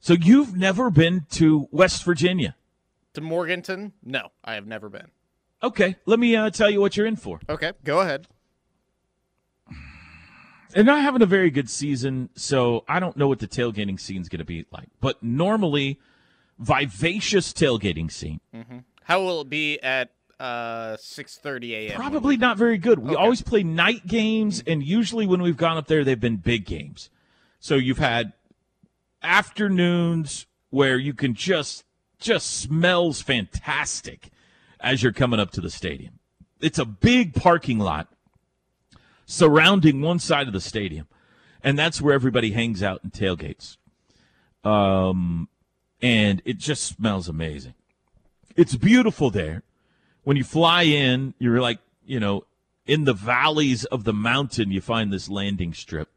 [0.00, 2.56] So you've never been to West Virginia?
[3.14, 3.92] To Morgantown?
[4.02, 5.08] No, I have never been.
[5.62, 7.38] Okay, let me uh, tell you what you're in for.
[7.48, 8.26] Okay, go ahead.
[10.70, 14.28] They're not having a very good season, so I don't know what the tailgating scene's
[14.28, 14.88] going to be like.
[15.00, 15.98] But normally,
[16.60, 18.40] vivacious tailgating scene.
[19.02, 21.96] How will it be at uh 6:30 a.m.?
[21.96, 23.00] Probably not very good.
[23.00, 23.16] We Okay.
[23.22, 27.10] always play night games, and usually when we've gone up there, they've been big games.
[27.58, 28.32] So you've had
[29.22, 31.84] afternoons where you can just
[32.18, 34.28] just smells fantastic
[34.80, 36.18] as you're coming up to the stadium.
[36.60, 38.08] It's a big parking lot
[39.26, 41.06] surrounding one side of the stadium,
[41.62, 43.76] and that's where everybody hangs out and tailgates.
[44.64, 45.48] Um,
[46.02, 47.74] and it just smells amazing.
[48.56, 49.62] It's beautiful there
[50.24, 52.44] when you fly in, you're like, you know,
[52.86, 56.08] in the valleys of the mountain, you find this landing strip.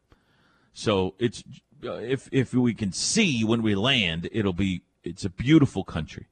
[0.72, 1.42] So it's
[1.84, 6.26] uh, if if we can see when we land, it'll be it's a beautiful country.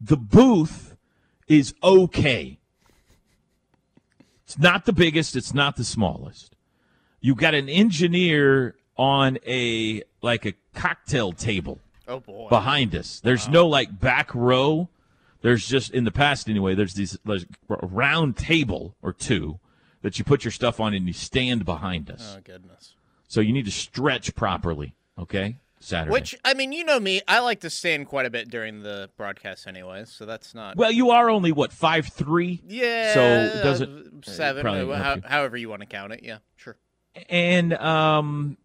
[0.00, 0.96] The booth
[1.46, 2.58] is okay.
[4.44, 6.56] It's not the biggest, it's not the smallest.
[7.20, 11.78] You got an engineer on a like a cocktail table
[12.10, 12.48] Oh boy.
[12.48, 13.20] behind us.
[13.20, 14.88] There's no like back row.
[15.42, 16.74] There's just in the past anyway.
[16.74, 19.58] There's these there's a round table or two
[20.02, 22.34] that you put your stuff on and you stand behind us.
[22.36, 22.94] Oh goodness.
[23.28, 24.94] So you need to stretch properly.
[25.18, 26.12] Okay, Saturday.
[26.12, 29.08] Which I mean, you know me, I like to stand quite a bit during the
[29.16, 32.60] broadcast anyway, so that's not well, you are only what five three.
[32.66, 33.14] Yeah.
[33.14, 36.20] So doesn't uh, seven, uh, how, however you want to count it.
[36.22, 36.76] Yeah, sure.
[37.28, 38.56] and um,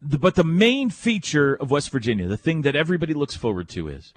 [0.00, 3.88] the, but the main feature of West Virginia, the thing that everybody looks forward to,
[3.88, 4.12] is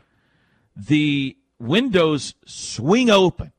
[0.75, 3.51] the windows swing open.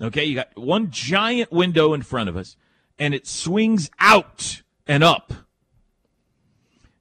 [0.00, 2.56] Okay, you got one giant window in front of us,
[2.98, 5.32] and it swings out and up,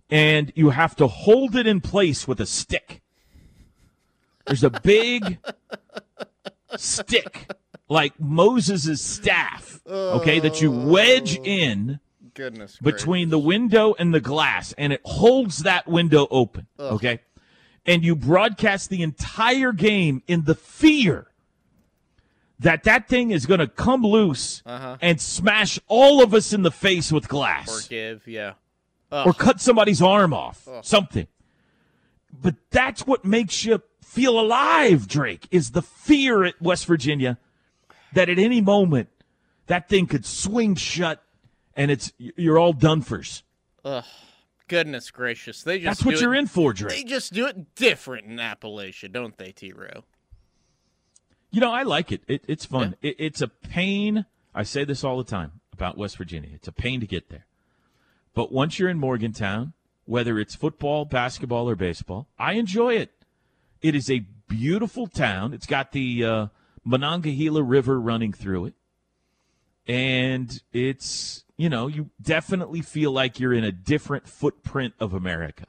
[0.09, 3.01] and you have to hold it in place with a stick.
[4.45, 5.39] There's a big
[6.77, 7.49] stick
[7.89, 11.43] like Moses' staff, okay, that you wedge oh.
[11.43, 11.99] in
[12.35, 12.77] Goodness.
[12.77, 16.67] between the window and the glass, and it holds that window open.
[16.79, 17.21] Okay.
[17.85, 21.27] And you broadcast the entire game in the fear
[22.59, 24.97] that that thing is going to come loose uh-huh.
[25.01, 28.53] and smash all of us in the face with glass Forgive, yeah.
[29.11, 31.27] or cut somebody's arm off, something.
[32.31, 37.37] But that's what makes you feel alive, Drake, is the fear at West Virginia
[38.13, 39.09] that at any moment
[39.67, 41.21] that thing could swing shut
[41.75, 43.43] and it's you're all done fors.
[44.67, 45.61] Goodness gracious.
[45.61, 46.91] They just That's what you're it, in for, Drake.
[46.91, 50.03] They just do it different in Appalachia, don't they, T Row?
[51.51, 52.21] You know, I like it.
[52.27, 52.95] it it's fun.
[53.01, 54.25] It, it's a pain.
[54.53, 56.49] I say this all the time about West Virginia.
[56.53, 57.45] It's a pain to get there.
[58.33, 59.73] But once you're in Morgantown,
[60.05, 63.11] whether it's football, basketball, or baseball, I enjoy it.
[63.81, 65.53] It is a beautiful town.
[65.53, 66.47] It's got the uh,
[66.83, 68.73] Monongahela River running through it.
[69.87, 75.65] And it's, you know, you definitely feel like you're in a different footprint of America.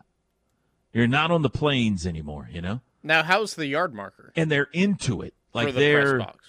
[0.93, 2.81] You're not on the plains anymore, you know?
[3.03, 5.35] Now, how's the yard marker And they're into it.
[5.53, 6.45] Like the they're press box?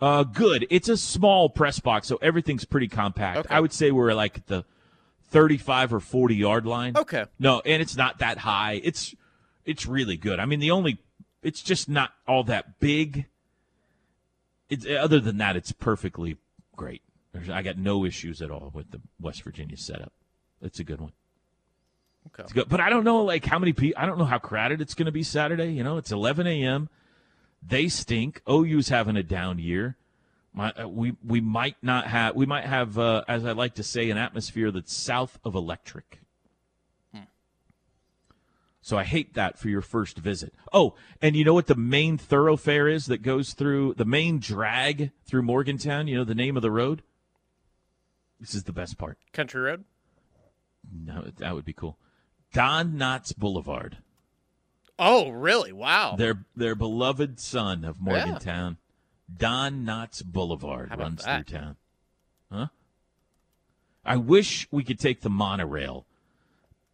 [0.00, 0.66] uh, good.
[0.70, 3.38] It's a small press box, so everything's pretty compact.
[3.38, 3.54] Okay.
[3.54, 4.64] I would say we're like at the
[5.30, 6.96] 35 or 40 yard line.
[6.96, 7.24] Okay.
[7.38, 8.80] No, and it's not that high.
[8.84, 9.14] It's
[9.64, 10.38] it's really good.
[10.38, 10.98] I mean, the only
[11.42, 13.26] it's just not all that big.
[14.68, 16.36] It's other than that, it's perfectly
[16.76, 17.02] great.
[17.32, 20.12] There's, I got no issues at all with the West Virginia setup.
[20.60, 21.12] It's a good one.
[22.28, 22.48] Okay.
[22.52, 22.68] Good.
[22.68, 24.00] But I don't know like how many people.
[24.00, 25.72] I don't know how crowded it's going to be Saturday.
[25.72, 26.88] You know, it's 11 a.m.
[27.66, 28.42] They stink.
[28.48, 29.96] OU's having a down year.
[30.54, 32.36] My, uh, we we might not have.
[32.36, 36.20] We might have, uh, as I like to say, an atmosphere that's south of electric.
[38.84, 40.52] So I hate that for your first visit.
[40.72, 45.12] Oh, and you know what the main thoroughfare is that goes through the main drag
[45.24, 46.08] through Morgantown?
[46.08, 47.02] You know the name of the road?
[48.42, 49.18] This is the best part.
[49.32, 49.84] Country Road.
[50.92, 51.96] No, that would be cool.
[52.52, 53.98] Don Knotts Boulevard.
[54.98, 55.72] Oh, really?
[55.72, 56.16] Wow.
[56.16, 58.78] Their their beloved son of Morgantown,
[59.34, 61.46] Don Knotts Boulevard runs that?
[61.48, 61.76] through town.
[62.50, 62.66] Huh?
[64.04, 66.04] I wish we could take the monorail,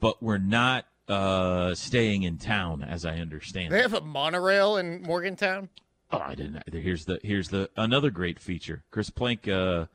[0.00, 3.72] but we're not uh, staying in town, as I understand.
[3.72, 3.82] They it.
[3.90, 5.70] have a monorail in Morgantown.
[6.12, 6.62] Oh, I didn't.
[6.70, 8.84] Here's the here's the another great feature.
[8.90, 9.48] Chris Plank.
[9.48, 9.86] Uh,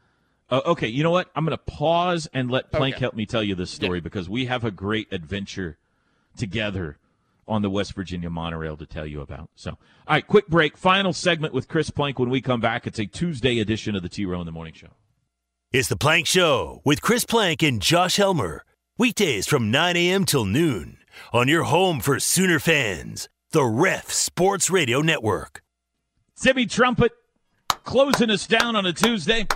[0.49, 1.29] uh, okay, you know what?
[1.35, 3.01] I'm going to pause and let Plank Okay.
[3.01, 5.77] help me tell you this story because we have a great adventure
[6.37, 6.97] together
[7.47, 9.49] on the West Virginia monorail to tell you about.
[9.55, 9.77] So, all
[10.07, 10.77] right, quick break.
[10.77, 12.87] Final segment with Chris Plank when we come back.
[12.87, 14.89] It's a Tuesday edition of the T Row in the Morning Show.
[15.71, 18.63] It's the Plank Show with Chris Plank and Josh Helmer.
[18.97, 20.23] Weekdays from 9 a.m.
[20.23, 20.97] till noon
[21.33, 25.63] on your home for Sooner fans, the Ref Sports Radio Network.
[26.39, 27.11] Timmy Trumpet
[27.83, 29.47] closing us down on a Tuesday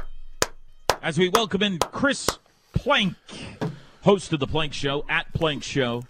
[1.07, 2.27] as we welcome in Chris
[2.73, 3.15] Plank,
[4.01, 6.03] host of the Plank Show at Plank Show.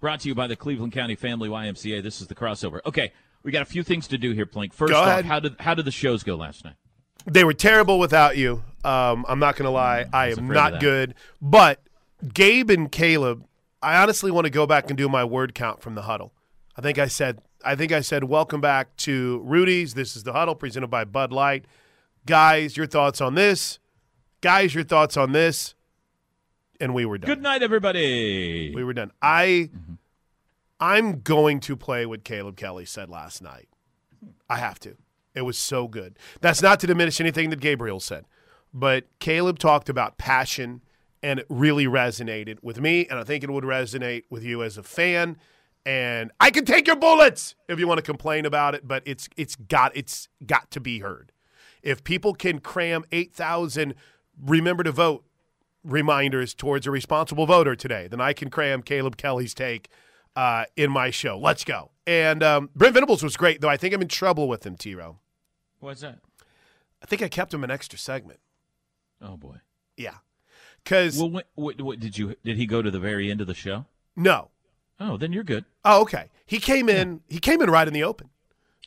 [0.00, 2.02] Brought to you by the Cleveland County Family YMCA.
[2.02, 2.80] This is the crossover.
[2.84, 3.12] Okay,
[3.44, 4.74] we got a few things to do here, Plank.
[4.74, 5.26] First Go off, ahead.
[5.26, 6.74] how did how did the shows go last night?
[7.24, 8.64] They were terrible without you.
[8.82, 10.06] Um, I'm not going to lie.
[10.12, 11.14] I was am not good.
[11.40, 11.80] But
[12.34, 13.46] Gabe and Caleb,
[13.80, 16.32] I honestly want to go back and do my word count from the huddle.
[16.76, 19.94] I think I said I think I said welcome back to Rudy's.
[19.94, 21.64] This is the huddle presented by Bud Light.
[22.26, 23.78] Guys, your thoughts on this?
[24.40, 25.74] Guys, your thoughts on this?
[26.80, 27.28] And we were done.
[27.28, 28.72] Good night, everybody.
[28.74, 29.12] We were done.
[29.22, 29.70] I
[30.78, 33.68] I'm going to play what Caleb Kelly said last night.
[34.48, 34.96] I have to.
[35.34, 36.18] It was so good.
[36.40, 38.26] That's not to diminish anything that Gabriel said,
[38.74, 40.82] but Caleb talked about passion
[41.22, 44.76] and it really resonated with me and I think it would resonate with you as
[44.76, 45.38] a fan
[45.86, 49.28] and I can take your bullets if you want to complain about it, but it's
[49.36, 51.32] it's got it's got to be heard.
[51.86, 53.94] If people can cram 8,000
[54.42, 55.24] remember to vote
[55.84, 59.88] reminders towards a responsible voter today, then I can cram Caleb Kelly's take
[60.34, 61.38] uh, in my show.
[61.38, 61.92] Let's go.
[62.04, 65.18] And um, Brent Venables was great, though I think I'm in trouble with him, T-Row.
[65.78, 66.18] What's that?
[67.00, 68.40] I think I kept him an extra segment.
[69.22, 69.58] Oh boy.
[69.96, 70.16] Yeah.
[70.82, 73.46] Because, Well, what, what, what did you did he go to the very end of
[73.46, 73.86] the show?
[74.16, 74.50] no.
[74.98, 75.66] Oh, then you're good.
[75.84, 76.30] Oh, okay.
[76.46, 77.20] He came in.
[77.28, 78.30] He came in right in the open.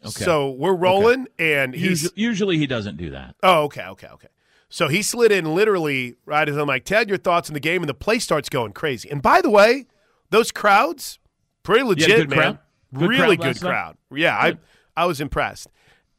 [0.06, 0.24] Okay.
[0.24, 3.36] So we're rolling, and he's Usually, usually he doesn't do that.
[3.44, 4.28] Oh, okay, okay, okay.
[4.70, 7.82] So he slid in literally right as I'm like, Ted, your thoughts on the game,
[7.82, 9.10] and the place starts going crazy.
[9.10, 9.88] And by the way,
[10.30, 11.20] those crowds,
[11.64, 12.40] pretty legit, good man.
[12.40, 12.60] crowd?
[12.94, 13.70] Good really crowd good night?
[13.70, 13.98] crowd.
[14.14, 14.60] Yeah, Good.
[14.96, 15.68] I I was impressed.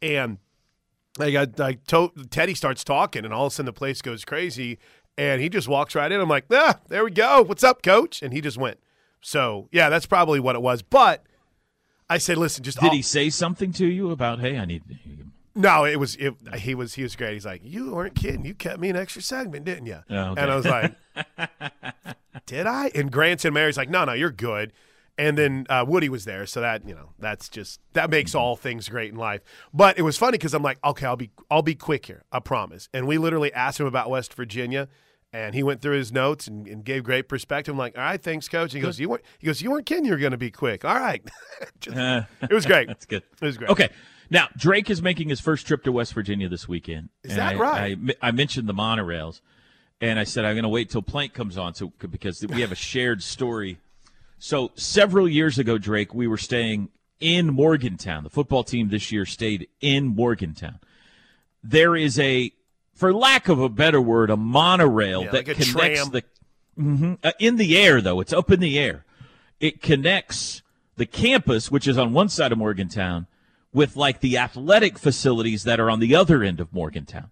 [0.03, 0.39] And
[1.19, 4.25] I got like to, Teddy starts talking, and all of a sudden the place goes
[4.25, 4.79] crazy,
[5.17, 6.21] and he just walks right in.
[6.21, 7.43] I'm like, ah, there we go.
[7.43, 8.21] What's up, coach?
[8.23, 8.79] And he just went.
[9.21, 10.83] So yeah, that's probably what it was.
[10.83, 11.25] But
[12.11, 14.83] I said, listen, just Did I'll- he say something to you about, hey, I need
[15.55, 17.35] no, it was it, he was he was great.
[17.35, 18.45] He's like, you weren't kidding.
[18.45, 19.99] You kept me an extra segment, didn't you?
[20.09, 20.43] Oh, okay.
[20.43, 20.95] And I was like,
[22.47, 22.91] did I?
[22.95, 24.73] And Grant and Mary's like, no, no, you're good.
[25.19, 28.57] And then uh, Woody was there, so that you know that's just that makes all
[28.57, 29.43] things great in life.
[29.75, 32.39] But it was funny because I'm like, okay, I'll be I'll be quick here, I
[32.39, 32.89] promise.
[32.95, 34.89] And we literally asked him about West Virginia,
[35.33, 37.73] and he went through his notes and, and gave great perspective.
[37.73, 38.73] I'm like, all right, thanks, coach.
[38.73, 40.05] He goes, you weren't he goes, you weren't kidding.
[40.05, 40.85] You were going to be quick.
[40.85, 41.23] All right,
[41.81, 42.89] Just- uh, it was great.
[42.89, 43.23] That's good.
[43.41, 43.71] It was great.
[43.71, 43.89] Okay.
[44.33, 47.09] Now, Drake is making his first trip to West Virginia this weekend.
[47.25, 47.99] Is And that I- right?
[48.23, 49.41] I, I mentioned the monorails,
[50.01, 52.71] and I said I'm going to wait till Plank comes on so because we have
[52.73, 53.79] a shared story.
[54.39, 58.23] So several years ago, Drake, we were staying in Morgantown.
[58.25, 60.79] The football team this year stayed in Morgantown.
[61.63, 62.53] There is a,
[63.01, 66.11] for lack of a better word, a monorail Yeah, that like a connects tram.
[66.11, 66.23] the
[66.79, 67.19] Mhm.
[67.25, 69.05] Uh, in the air though it's up in the air
[69.59, 70.63] it connects
[70.97, 73.27] the campus which is on one side of morgantown
[73.73, 77.31] with like the athletic facilities that are on the other end of morgantown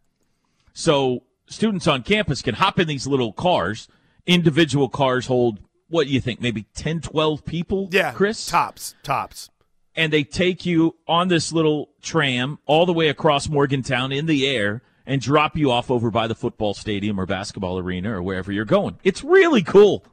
[0.75, 3.89] so students on campus can hop in these little cars
[4.27, 9.49] individual cars hold what do you think maybe 10 12 people Yeah, chris tops, tops.
[9.97, 14.47] and they take you on this little tram all the way across Morgantown in the
[14.47, 18.53] air and drop you off over by the football stadium or basketball arena or wherever
[18.53, 18.99] you're going.
[19.03, 20.05] It's really cool.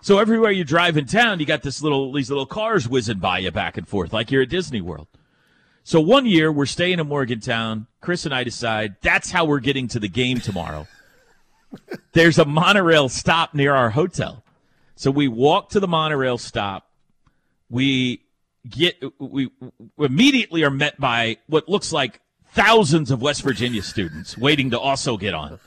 [0.00, 3.38] So everywhere you drive in town, you got this little these little cars whizzing by
[3.38, 5.08] you back and forth like you're at Disney World.
[5.84, 7.86] So one year we're staying in Morgantown.
[8.00, 10.88] Chris and I decide that's how we're getting to the game tomorrow.
[12.12, 14.42] there's a monorail stop near our hotel.
[14.96, 16.88] So we walk to the monorail stop.
[17.68, 18.22] We
[18.66, 19.50] get we
[19.98, 22.20] immediately are met by what looks like
[22.52, 25.58] thousands of West Virginia students waiting to also get on,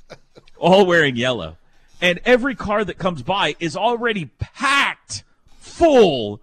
[0.58, 1.56] all wearing yellow.
[2.00, 5.22] And every car that comes by is already packed
[5.60, 6.40] full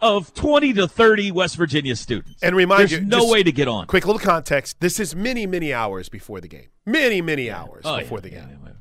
[0.00, 2.42] of 20 to 30 West Virginia students.
[2.42, 3.86] And remind There's you, no way to get on.
[3.86, 4.80] Quick little context.
[4.80, 6.68] This is many, many hours before the game.
[6.86, 8.48] Many, many hours Oh, before yeah, the game.
[8.50, 8.72] yeah, yeah.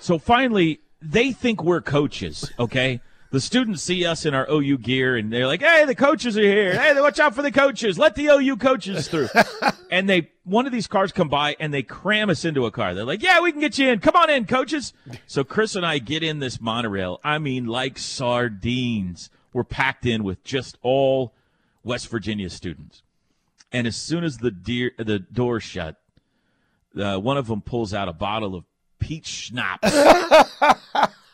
[0.00, 3.00] So finally, they think we're coaches, okay?
[3.30, 6.42] The students see us in our OU gear and they're like, hey, the coaches are
[6.42, 6.78] here.
[6.78, 7.98] Hey, watch out for the coaches.
[7.98, 9.28] Let the OU coaches through.
[9.90, 12.94] and they, one of these cars come by and they cram us into a car.
[12.94, 13.98] They're like, yeah, we can get you in.
[14.00, 14.92] Come on in, coaches.
[15.26, 17.20] So Chris and I get in this monorail.
[17.22, 19.28] I mean, like sardines.
[19.52, 21.34] We're packed in with just all
[21.84, 23.02] West Virginia students.
[23.72, 25.96] And as soon as the deer, the door shut,
[26.98, 28.64] uh, one of them pulls out a bottle of
[28.98, 29.92] peach schnapps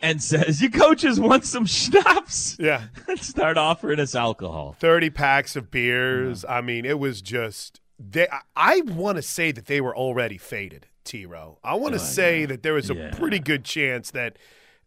[0.00, 2.84] and says, "You coaches want some schnapps?" Yeah.
[3.16, 4.76] start offering us alcohol.
[4.78, 6.44] 30 packs of beers.
[6.48, 10.38] I mean, it was just they I, I want to say that they were already
[10.38, 11.58] faded, T-Row.
[11.62, 13.10] I want to oh, say that there was a Yeah.
[13.14, 14.38] pretty good chance that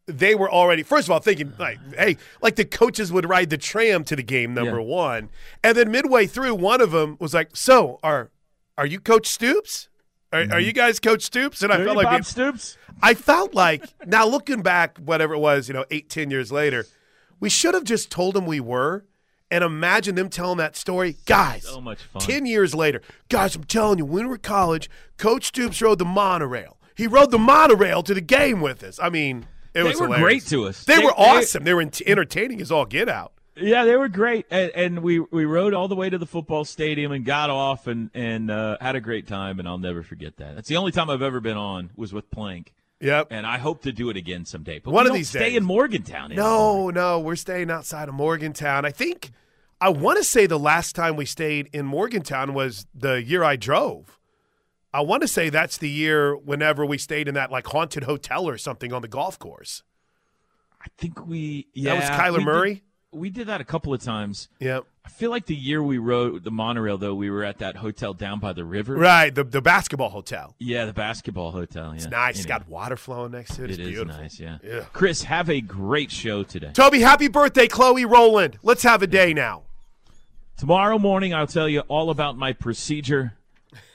[0.05, 3.57] they were already first of all thinking like hey like the coaches would ride the
[3.57, 4.86] tram to the game number Yeah.
[4.86, 5.30] 1
[5.64, 8.30] and then midway through one of them was like so are
[8.78, 9.88] are you coach Stoops
[10.34, 10.59] are, are mm-hmm.
[10.59, 12.77] you guys coach Stoops and I Are felt like Bob Stoops.
[13.01, 16.86] I felt like now looking back, whatever it was, you know, eight, ten years later,
[17.39, 19.05] we should have just told them we were,
[19.51, 21.63] and imagine them telling that story, guys.
[21.63, 22.21] So much fun.
[22.21, 26.05] Ten years later, guys, I'm telling you, when we were college, Coach Stoops rode the
[26.05, 26.77] monorail.
[26.95, 28.99] He rode the monorail to the game with us.
[29.01, 30.23] I mean, it They was were hilarious.
[30.23, 30.84] great to us.
[30.84, 31.63] They, They- were they- awesome.
[31.63, 33.34] They were ent- entertaining as all get out.
[33.55, 36.65] Yeah, they were great, and, and we we rode all the way to the football
[36.65, 40.37] stadium and got off and and uh, had a great time, and I'll never forget
[40.37, 40.55] that.
[40.55, 43.27] That's the only time I've ever been on was with Plank, Yep.
[43.29, 44.79] and I hope to do it again someday.
[44.79, 45.57] But One of these stay days.
[45.57, 46.31] in Morgantown.
[46.31, 46.43] anymore.
[46.43, 48.85] No, no, we're staying outside of Morgantown.
[48.85, 49.29] I think
[49.79, 53.55] I want to say the last time we stayed in Morgantown was the year I
[53.55, 54.17] drove.
[54.91, 58.47] I want to say that's the year whenever we stayed in that like haunted hotel
[58.49, 59.83] or something on the golf course.
[60.81, 62.83] I think we yeah That was Kyler did- Murray?
[63.14, 64.49] We did that a couple of times.
[64.59, 64.86] Yep.
[65.05, 68.14] I feel like the year we rode the monorail, though, we were at that hotel
[68.14, 68.95] down by the river.
[68.95, 70.55] Right, the the basketball hotel.
[70.59, 71.89] Yeah, the basketball hotel.
[71.89, 71.95] Yeah.
[71.95, 72.36] It's nice.
[72.38, 73.70] It's Anyway, got water flowing next to it.
[73.72, 74.22] It's it is beautiful.
[74.22, 74.39] nice.
[74.39, 74.57] Yeah.
[74.64, 74.86] Yeah.
[74.93, 76.72] Chris, have a great show today.
[76.74, 78.57] Toby, happy birthday, Chloe Rowland.
[78.64, 79.64] Let's have a day now.
[80.57, 83.34] Tomorrow morning, I'll tell you all about my procedure.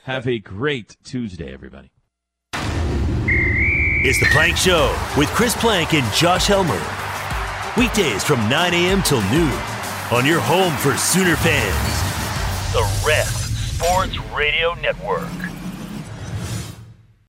[0.04, 1.90] Have a great Tuesday, everybody.
[4.00, 6.80] It's the Plank Show with Chris Plank and Josh Helmer.
[7.78, 9.02] Weekdays from 9 a.m.
[9.02, 9.52] till noon
[10.10, 12.72] on your home for Sooner fans.
[12.72, 15.47] The Ref Sports Radio Network.